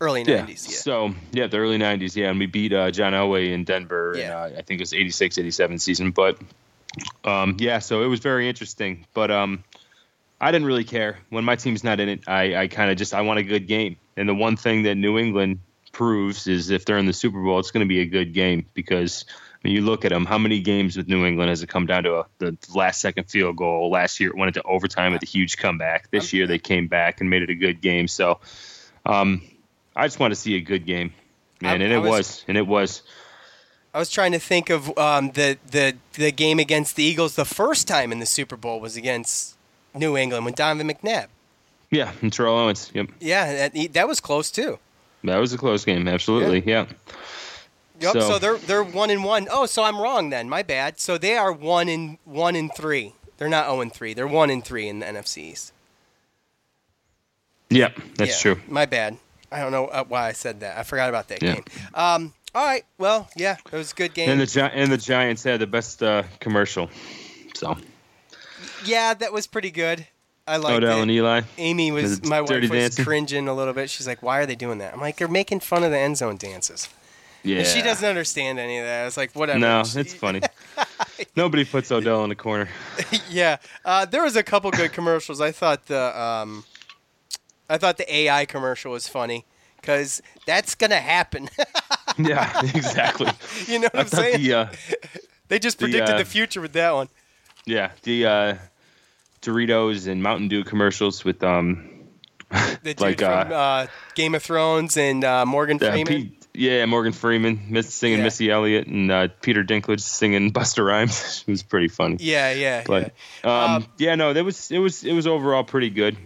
Early 0.00 0.22
Yeah. 0.22 0.46
'90s, 0.46 0.70
yeah. 0.70 0.76
So 0.78 1.14
yeah, 1.30 1.46
the 1.46 1.58
early 1.58 1.76
'90s. 1.76 2.16
Yeah, 2.16 2.30
and 2.30 2.38
we 2.38 2.46
beat 2.46 2.72
uh, 2.72 2.90
John 2.90 3.12
Elway 3.12 3.52
in 3.52 3.64
Denver. 3.64 4.14
Yeah. 4.16 4.46
In, 4.46 4.54
uh, 4.54 4.58
I 4.60 4.62
think 4.62 4.80
it 4.80 4.80
was 4.80 4.94
'86, 4.94 5.36
'87 5.36 5.78
season. 5.78 6.10
But 6.10 6.38
um, 7.24 7.56
yeah, 7.58 7.78
so 7.78 8.02
it 8.02 8.06
was 8.06 8.20
very 8.20 8.48
interesting. 8.48 9.06
But 9.14 9.30
um, 9.30 9.64
I 10.40 10.50
didn't 10.52 10.66
really 10.66 10.84
care 10.84 11.18
when 11.30 11.44
my 11.44 11.56
team's 11.56 11.84
not 11.84 12.00
in 12.00 12.08
it. 12.08 12.28
I, 12.28 12.56
I 12.56 12.68
kind 12.68 12.90
of 12.90 12.96
just 12.96 13.14
I 13.14 13.20
want 13.22 13.38
a 13.38 13.42
good 13.42 13.66
game. 13.66 13.96
And 14.16 14.28
the 14.28 14.34
one 14.34 14.56
thing 14.56 14.82
that 14.84 14.96
New 14.96 15.18
England 15.18 15.60
proves 15.92 16.46
is 16.46 16.70
if 16.70 16.84
they're 16.84 16.98
in 16.98 17.06
the 17.06 17.12
Super 17.12 17.42
Bowl, 17.42 17.58
it's 17.58 17.70
going 17.70 17.84
to 17.84 17.88
be 17.88 18.00
a 18.00 18.06
good 18.06 18.32
game 18.32 18.66
because 18.74 19.24
when 19.62 19.72
you 19.74 19.82
look 19.82 20.04
at 20.04 20.10
them, 20.10 20.24
how 20.24 20.38
many 20.38 20.60
games 20.60 20.96
with 20.96 21.08
New 21.08 21.26
England 21.26 21.50
has 21.50 21.62
it 21.62 21.68
come 21.68 21.86
down 21.86 22.04
to 22.04 22.16
a, 22.20 22.26
the 22.38 22.56
last 22.74 23.00
second 23.00 23.24
field 23.30 23.56
goal? 23.56 23.90
Last 23.90 24.18
year 24.20 24.30
it 24.30 24.36
went 24.36 24.56
into 24.56 24.66
overtime 24.66 25.12
with 25.12 25.22
a 25.22 25.26
huge 25.26 25.58
comeback. 25.58 26.10
This 26.10 26.32
year 26.32 26.46
they 26.46 26.58
came 26.58 26.86
back 26.88 27.20
and 27.20 27.28
made 27.28 27.42
it 27.42 27.50
a 27.50 27.54
good 27.54 27.80
game. 27.80 28.08
So 28.08 28.40
um, 29.04 29.42
I 29.94 30.06
just 30.06 30.18
want 30.18 30.30
to 30.32 30.36
see 30.36 30.56
a 30.56 30.60
good 30.60 30.86
game, 30.86 31.12
man, 31.60 31.80
I- 31.82 31.84
and 31.84 31.92
I 31.92 31.96
it 31.96 31.98
was- 32.00 32.08
was, 32.10 32.44
and 32.48 32.56
it 32.58 32.66
was. 32.66 33.02
I 33.92 33.98
was 33.98 34.08
trying 34.10 34.32
to 34.32 34.38
think 34.38 34.70
of 34.70 34.96
um, 34.98 35.32
the 35.32 35.58
the 35.70 35.96
the 36.12 36.30
game 36.32 36.58
against 36.58 36.96
the 36.96 37.02
Eagles. 37.02 37.34
The 37.36 37.44
first 37.44 37.88
time 37.88 38.12
in 38.12 38.18
the 38.20 38.26
Super 38.26 38.56
Bowl 38.56 38.78
was 38.80 38.96
against 38.96 39.56
New 39.94 40.16
England 40.16 40.44
with 40.44 40.54
Donovan 40.54 40.88
McNabb. 40.88 41.26
Yeah, 41.90 42.12
and 42.22 42.32
Terrell 42.32 42.56
Owens. 42.56 42.90
Yep, 42.94 43.08
Yeah, 43.18 43.68
that, 43.68 43.92
that 43.94 44.06
was 44.06 44.20
close 44.20 44.50
too. 44.52 44.78
that 45.24 45.38
was 45.38 45.52
a 45.52 45.58
close 45.58 45.84
game. 45.84 46.06
Absolutely, 46.06 46.62
yeah. 46.64 46.86
Yep. 47.98 48.12
So, 48.12 48.20
So- 48.20 48.38
they're 48.38 48.56
they're 48.58 48.84
one 48.84 49.10
and 49.10 49.24
one. 49.24 49.48
Oh, 49.50 49.66
so 49.66 49.82
I'm 49.82 49.98
wrong 50.00 50.30
then. 50.30 50.48
My 50.48 50.62
bad. 50.62 51.00
So 51.00 51.18
they 51.18 51.36
are 51.36 51.52
one 51.52 51.88
and 51.88 52.18
one 52.24 52.54
and 52.54 52.70
three. 52.74 53.14
They're 53.38 53.48
not 53.48 53.66
zero 53.66 53.80
and 53.80 53.92
three. 53.92 54.14
They're 54.14 54.28
one 54.28 54.50
and 54.50 54.64
three 54.64 54.86
in 54.86 55.00
the 55.00 55.06
NFCs. 55.06 55.38
East. 55.38 55.72
Yep, 57.70 58.00
that's 58.16 58.44
Yeah, 58.44 58.54
true. 58.54 58.62
My 58.68 58.86
bad. 58.86 59.16
I 59.52 59.60
don't 59.60 59.72
know 59.72 59.86
uh, 59.86 60.04
why 60.04 60.28
I 60.28 60.32
said 60.32 60.60
that. 60.60 60.78
I 60.78 60.82
forgot 60.84 61.08
about 61.08 61.28
that 61.28 61.42
Yeah. 61.42 61.54
game. 61.54 61.64
Um. 61.94 62.34
All 62.54 62.64
right. 62.64 62.84
Well, 62.98 63.28
yeah, 63.36 63.56
it 63.64 63.76
was 63.76 63.92
a 63.92 63.94
good 63.94 64.14
game. 64.14 64.28
And 64.30 64.40
the 64.40 64.46
Gi- 64.46 64.60
and 64.60 64.90
the 64.90 64.96
Giants 64.96 65.44
had 65.44 65.60
the 65.60 65.66
best 65.66 66.02
uh, 66.02 66.24
commercial. 66.40 66.90
So 67.54 67.76
yeah, 68.84 69.14
that 69.14 69.32
was 69.32 69.46
pretty 69.46 69.70
good. 69.70 70.06
I 70.46 70.56
liked 70.56 70.78
Odell 70.78 70.98
it. 70.98 71.02
and 71.02 71.10
Eli. 71.10 71.42
Amy 71.58 71.92
was 71.92 72.24
my 72.24 72.40
wife 72.40 72.60
was 72.62 72.70
Dancing? 72.70 73.04
cringing 73.04 73.46
a 73.48 73.54
little 73.54 73.74
bit. 73.74 73.88
She's 73.88 74.06
like, 74.06 74.22
"Why 74.22 74.38
are 74.40 74.46
they 74.46 74.56
doing 74.56 74.78
that?" 74.78 74.92
I'm 74.92 75.00
like, 75.00 75.16
"They're 75.16 75.28
making 75.28 75.60
fun 75.60 75.84
of 75.84 75.90
the 75.92 75.98
end 75.98 76.16
zone 76.16 76.36
dances." 76.36 76.88
Yeah, 77.42 77.58
And 77.58 77.66
she 77.66 77.80
doesn't 77.82 78.06
understand 78.06 78.58
any 78.58 78.78
of 78.78 78.84
that. 78.84 79.06
It's 79.06 79.16
like 79.16 79.32
whatever. 79.32 79.58
No, 79.60 79.82
She- 79.84 80.00
it's 80.00 80.12
funny. 80.12 80.40
Nobody 81.36 81.64
puts 81.64 81.90
Odell 81.92 82.22
in 82.24 82.28
the 82.30 82.34
corner. 82.34 82.68
yeah, 83.30 83.56
uh, 83.84 84.04
there 84.06 84.22
was 84.22 84.34
a 84.36 84.42
couple 84.42 84.70
good 84.72 84.92
commercials. 84.92 85.40
I 85.40 85.52
thought 85.52 85.86
the 85.86 86.20
um, 86.20 86.64
I 87.68 87.78
thought 87.78 87.96
the 87.96 88.12
AI 88.14 88.44
commercial 88.44 88.92
was 88.92 89.06
funny 89.08 89.46
because 89.80 90.20
that's 90.46 90.74
gonna 90.74 90.96
happen. 91.00 91.48
yeah, 92.24 92.60
exactly. 92.74 93.28
you 93.66 93.78
know 93.80 93.88
what 93.92 93.96
I 93.96 94.00
I'm 94.00 94.06
saying? 94.08 94.42
the 94.42 94.54
uh, 94.54 94.66
they 95.48 95.58
just 95.58 95.78
the, 95.78 95.84
predicted 95.86 96.14
uh, 96.14 96.18
the 96.18 96.24
future 96.24 96.60
with 96.60 96.72
that 96.74 96.92
one. 96.94 97.08
yeah 97.66 97.90
the 98.02 98.26
uh, 98.26 98.54
Doritos 99.42 100.06
and 100.06 100.22
Mountain 100.22 100.48
Dew 100.48 100.64
commercials 100.64 101.24
with 101.24 101.42
um 101.42 101.88
The 102.50 102.94
dude 102.94 103.00
like, 103.00 103.18
from 103.20 103.28
uh, 103.52 103.54
uh, 103.54 103.86
Game 104.14 104.34
of 104.34 104.42
Thrones 104.42 104.96
and 104.96 105.24
uh, 105.24 105.46
Morgan 105.46 105.78
Freeman. 105.78 106.36
Yeah 106.52 106.84
Morgan 106.86 107.12
Freeman 107.12 107.60
miss, 107.68 107.94
singing 107.94 108.18
Yeah. 108.18 108.24
Missy 108.24 108.50
Elliott 108.50 108.86
and 108.88 109.10
uh, 109.10 109.28
Peter 109.40 109.62
Dinklage 109.64 110.00
singing 110.00 110.52
Busta 110.52 110.84
Rhymes. 110.84 111.44
it 111.46 111.50
was 111.50 111.62
pretty 111.62 111.88
funny. 111.88 112.16
yeah, 112.20 112.52
yeah, 112.52 112.82
But 112.86 113.14
yeah. 113.44 113.64
um, 113.64 113.70
Um, 113.82 113.86
yeah, 113.98 114.14
no, 114.16 114.32
that 114.32 114.44
was 114.44 114.70
it 114.70 114.78
was 114.78 115.04
it 115.04 115.12
was 115.12 115.26
overall 115.26 115.64
pretty 115.64 115.90
good. 115.90 116.16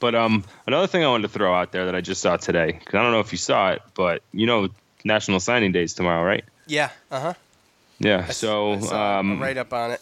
But 0.00 0.14
um, 0.14 0.44
another 0.66 0.86
thing 0.86 1.02
I 1.04 1.08
wanted 1.08 1.28
to 1.28 1.32
throw 1.38 1.54
out 1.54 1.72
there 1.72 1.86
that 1.86 1.94
I 1.94 2.00
just 2.02 2.20
saw 2.20 2.36
today, 2.36 2.72
because 2.72 2.94
I 2.94 3.02
don't 3.02 3.12
know 3.12 3.20
if 3.20 3.32
you 3.32 3.38
saw 3.38 3.70
it, 3.72 3.80
but 3.94 4.22
you 4.32 4.44
know, 4.46 4.68
National 5.04 5.40
Signing 5.40 5.72
Day 5.72 5.82
is 5.84 5.94
tomorrow, 5.94 6.24
right? 6.24 6.44
yeah. 6.66 6.90
Uh 7.10 7.20
huh. 7.20 7.34
Yeah. 7.98 8.26
So 8.26 8.72
um, 8.90 9.40
right 9.40 9.56
up 9.56 9.72
on 9.72 9.92
it. 9.92 10.00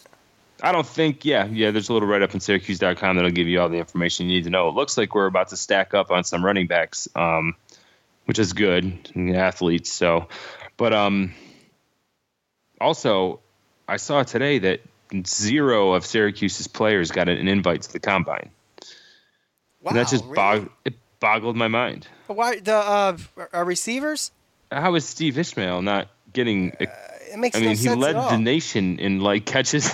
I 0.61 0.71
don't 0.71 0.87
think, 0.87 1.25
yeah, 1.25 1.45
yeah. 1.45 1.71
There's 1.71 1.89
a 1.89 1.93
little 1.93 2.07
write 2.07 2.21
up 2.21 2.33
on 2.33 2.39
Syracuse.com 2.39 3.15
that'll 3.17 3.31
give 3.31 3.47
you 3.47 3.59
all 3.59 3.69
the 3.69 3.77
information 3.77 4.27
you 4.29 4.37
need 4.37 4.45
to 4.45 4.49
know. 4.49 4.69
It 4.69 4.75
looks 4.75 4.97
like 4.97 5.13
we're 5.13 5.25
about 5.25 5.49
to 5.49 5.57
stack 5.57 5.93
up 5.93 6.09
on 6.09 6.23
some 6.23 6.43
running 6.43 6.67
backs, 6.67 7.09
um, 7.15 7.55
which 8.25 8.39
is 8.39 8.53
good, 8.53 9.11
athletes. 9.35 9.91
So, 9.91 10.29
but 10.77 10.93
um, 10.93 11.33
also, 12.79 13.41
I 13.87 13.97
saw 13.97 14.23
today 14.23 14.59
that 14.59 14.81
zero 15.25 15.93
of 15.93 16.05
Syracuse's 16.05 16.67
players 16.67 17.11
got 17.11 17.27
an 17.27 17.47
invite 17.47 17.81
to 17.83 17.91
the 17.91 17.99
combine. 17.99 18.49
Wow. 19.81 19.89
and 19.89 19.97
that 19.97 20.07
just 20.07 20.23
really? 20.23 20.35
bog- 20.35 20.69
it 20.85 20.93
boggled 21.19 21.57
my 21.57 21.67
mind. 21.67 22.07
Why 22.27 22.59
the 22.59 22.75
uh, 22.75 23.17
our 23.51 23.65
receivers? 23.65 24.31
How 24.73 24.95
is 24.95 25.05
Steve 25.05 25.37
Ishmael 25.37 25.81
not 25.81 26.07
getting? 26.31 26.73
A, 26.79 26.83
It 27.33 27.37
makes 27.37 27.55
sense? 27.55 27.55
I 27.55 27.59
no 27.59 27.69
mean, 27.69 27.77
he 27.77 27.83
sense 27.83 27.99
led 27.99 28.15
the 28.15 28.37
nation 28.37 28.99
in 28.99 29.19
like 29.19 29.45
catches 29.45 29.91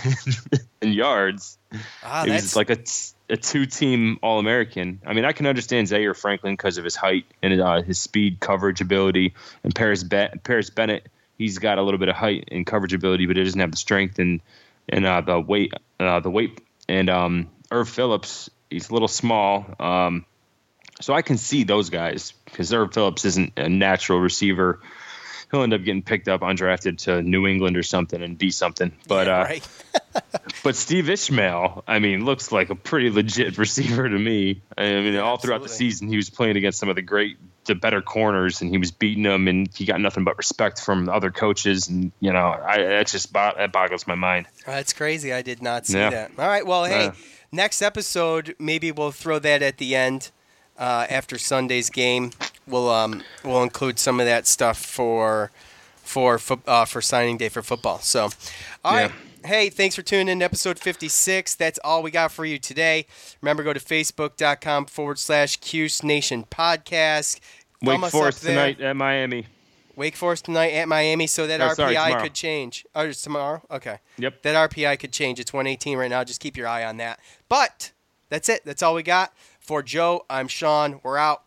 and 0.81 0.93
yards. 0.93 1.57
Ah, 2.03 2.23
it 2.23 2.29
that's 2.29 2.43
was 2.43 2.55
like 2.55 2.69
a, 2.69 2.75
t- 2.77 3.13
a 3.29 3.37
two-team 3.37 4.19
All-American. 4.23 5.01
I 5.05 5.13
mean, 5.13 5.25
I 5.25 5.33
can 5.33 5.45
understand 5.45 5.87
Zaire 5.87 6.13
Franklin 6.13 6.53
because 6.53 6.77
of 6.77 6.83
his 6.83 6.95
height 6.95 7.25
and 7.43 7.61
uh, 7.61 7.81
his 7.81 7.99
speed, 7.99 8.39
coverage 8.39 8.81
ability, 8.81 9.35
and 9.63 9.73
Parris 9.75 10.03
Be- 10.03 10.29
Parris 10.43 10.69
Bennett. 10.69 11.07
He's 11.37 11.59
got 11.59 11.77
a 11.77 11.83
little 11.83 11.99
bit 11.99 12.09
of 12.09 12.15
height 12.15 12.49
and 12.51 12.65
coverage 12.65 12.93
ability, 12.93 13.25
but 13.25 13.37
he 13.37 13.43
doesn't 13.43 13.59
have 13.59 13.71
the 13.71 13.77
strength 13.77 14.19
and 14.19 14.41
and 14.89 15.05
uh, 15.05 15.21
the 15.21 15.39
weight. 15.39 15.73
Uh, 15.99 16.19
the 16.19 16.31
weight 16.31 16.59
and 16.87 17.09
um, 17.09 17.49
Erv 17.71 17.87
Philips. 17.87 18.49
He's 18.69 18.89
a 18.89 18.93
little 18.93 19.07
small. 19.07 19.65
Um, 19.79 20.25
so 21.01 21.13
I 21.13 21.21
can 21.21 21.37
see 21.37 21.63
those 21.63 21.89
guys 21.89 22.33
because 22.45 22.71
Erv 22.71 22.93
Philips 22.93 23.25
isn't 23.25 23.53
a 23.57 23.69
natural 23.69 24.19
receiver 24.19 24.79
he'll 25.51 25.63
end 25.63 25.73
up 25.73 25.83
getting 25.83 26.03
picked 26.03 26.27
up 26.27 26.41
undrafted 26.41 26.95
to 26.99 27.23
New 27.23 27.47
England 27.47 27.75
or 27.75 27.81
something 27.81 28.21
and 28.21 28.37
be 28.37 28.51
something. 28.51 28.91
But 29.07 29.25
Yeah, 29.25 29.59
uh, 30.13 30.19
but 30.63 30.75
Steve 30.75 31.09
Ishmael, 31.09 31.83
I 31.87 31.97
mean, 31.97 32.23
looks 32.23 32.51
like 32.51 32.69
a 32.69 32.75
pretty 32.75 33.09
legit 33.09 33.57
receiver 33.57 34.07
to 34.07 34.19
me. 34.19 34.61
I 34.77 34.83
mean, 34.83 35.15
all 35.17 35.37
throughout 35.37 35.63
the 35.63 35.69
season, 35.69 36.07
he 36.07 36.17
was 36.17 36.29
playing 36.29 36.55
against 36.55 36.77
some 36.79 36.87
of 36.89 36.95
the 36.95 37.01
great, 37.01 37.37
the 37.65 37.73
better 37.73 37.99
corners, 38.01 38.61
and 38.61 38.69
he 38.69 38.77
was 38.77 38.91
beating 38.91 39.23
them, 39.23 39.47
and 39.47 39.67
he 39.75 39.85
got 39.85 39.99
nothing 39.99 40.23
but 40.23 40.37
respect 40.37 40.81
from 40.81 41.09
other 41.09 41.31
coaches. 41.31 41.87
And 41.87 42.11
you 42.19 42.31
know, 42.31 42.47
I 42.49 42.83
that 42.83 43.07
just 43.07 43.33
that 43.33 43.71
boggles 43.71 44.05
my 44.05 44.13
mind. 44.15 44.45
That's 44.67 44.93
crazy. 44.93 45.33
I 45.33 45.41
did 45.41 45.63
not 45.63 45.87
see 45.87 45.97
Yeah. 45.97 46.09
that. 46.11 46.31
All 46.37 46.47
right. 46.47 46.65
Well, 46.65 46.85
hey, 46.85 47.05
Yeah. 47.05 47.13
next 47.51 47.81
episode, 47.81 48.55
maybe 48.59 48.91
we'll 48.91 49.11
throw 49.11 49.39
that 49.39 49.63
at 49.63 49.77
the 49.79 49.95
end 49.95 50.29
uh, 50.79 51.05
after 51.09 51.37
Sunday's 51.37 51.89
game. 51.91 52.31
We'll 52.65 52.89
um, 52.89 53.21
we'll 53.43 53.61
include 53.63 53.99
some 53.99 54.19
of 54.19 54.25
that 54.25 54.47
stuff 54.47 54.77
for 54.77 55.51
for 55.97 56.39
fo- 56.39 56.61
uh, 56.65 56.85
for 56.85 57.01
signing 57.01 57.37
day 57.37 57.49
for 57.49 57.61
football. 57.61 57.99
So, 57.99 58.29
all 58.83 58.93
right. 58.93 59.11
Yeah. 59.11 59.11
Hey, 59.47 59.69
thanks 59.69 59.95
for 59.95 60.01
tuning 60.01 60.27
in 60.27 60.39
to 60.39 60.45
episode 60.45 60.77
56. 60.79 61.55
That's 61.55 61.79
all 61.83 62.03
we 62.03 62.11
got 62.11 62.29
for 62.31 62.43
you 62.43 62.59
today. 62.59 63.05
Remember, 63.41 63.63
go 63.63 63.71
to 63.71 63.79
facebook.com 63.79 64.87
forward 64.87 65.17
slash 65.17 65.55
Cuse 65.57 66.03
Nation 66.03 66.43
podcast. 66.51 67.39
Wake 67.81 68.03
Forest 68.11 68.43
tonight 68.43 68.81
at 68.81 68.97
Miami. 68.97 69.45
Wake 69.95 70.17
Forest 70.17 70.45
tonight 70.45 70.71
at 70.73 70.89
Miami, 70.89 71.25
so 71.25 71.47
that 71.47 71.61
Oh, 71.61 71.69
RPI 71.69 71.93
sorry, 71.93 72.21
could 72.23 72.33
change. 72.33 72.85
Oh, 72.93 73.03
it's 73.05 73.21
tomorrow? 73.21 73.61
Okay. 73.71 73.99
Yep. 74.17 74.41
That 74.43 74.71
RPI 74.71 74.99
could 74.99 75.13
change. 75.13 75.39
It's 75.39 75.53
118 75.53 75.97
right 75.97 76.09
now. 76.09 76.23
Just 76.25 76.41
keep 76.41 76.57
your 76.57 76.67
eye 76.67 76.83
on 76.83 76.97
that. 76.97 77.19
But 77.47 77.91
that's 78.29 78.49
it. 78.49 78.63
That's 78.65 78.83
all 78.83 78.93
we 78.93 79.03
got. 79.03 79.33
For 79.69 79.83
Joe, 79.83 80.25
I'm 80.31 80.47
Sean. 80.47 80.99
We're 81.03 81.17
out. 81.17 81.43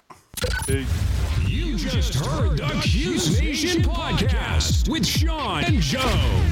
You 0.69 1.77
just 1.77 2.15
heard 2.15 2.57
the 2.57 2.69
Cuse 2.81 3.41
Nation 3.41 3.83
podcast 3.83 4.89
with 4.89 5.05
Sean 5.05 5.65
and 5.65 5.81
Joe. 5.81 6.52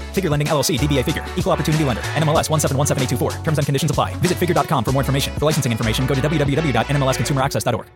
Figure 0.11 0.29
Lending 0.29 0.47
LLC, 0.49 0.77
DBA 0.77 1.05
Figure, 1.05 1.25
Equal 1.37 1.53
Opportunity 1.53 1.85
Lender, 1.85 2.03
NMLS 2.15 2.49
1717824. 2.49 3.43
Terms 3.43 3.57
and 3.57 3.65
conditions 3.65 3.89
apply. 3.89 4.13
Visit 4.15 4.37
figure.com 4.37 4.83
for 4.83 4.91
more 4.91 5.01
information. 5.01 5.33
For 5.35 5.45
licensing 5.45 5.71
information, 5.71 6.05
go 6.05 6.13
to 6.13 6.21
www.nmlsconsumeraccess.org. 6.21 7.87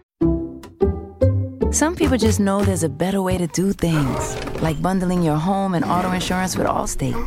Some 1.75 1.93
people 1.97 2.17
just 2.17 2.39
know 2.39 2.63
there's 2.63 2.83
a 2.83 2.89
better 2.89 3.21
way 3.21 3.37
to 3.37 3.47
do 3.47 3.73
things, 3.73 4.41
like 4.61 4.81
bundling 4.81 5.21
your 5.21 5.35
home 5.35 5.75
and 5.75 5.83
auto 5.83 6.09
insurance 6.11 6.55
with 6.55 6.67
Allstate, 6.67 7.17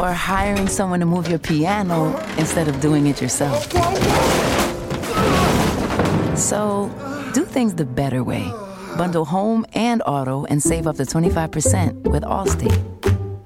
or 0.00 0.14
hiring 0.14 0.68
someone 0.68 1.00
to 1.00 1.06
move 1.06 1.28
your 1.28 1.38
piano 1.38 2.16
instead 2.38 2.66
of 2.66 2.80
doing 2.80 3.06
it 3.06 3.20
yourself. 3.20 3.70
So, 6.34 6.88
do 7.34 7.44
things 7.44 7.74
the 7.74 7.84
better 7.84 8.24
way. 8.24 8.50
Bundle 8.96 9.26
home 9.26 9.66
and 9.74 10.02
auto 10.06 10.46
and 10.46 10.62
save 10.62 10.86
up 10.86 10.96
to 10.96 11.02
25% 11.02 12.08
with 12.10 12.22
Allstate. 12.22 12.99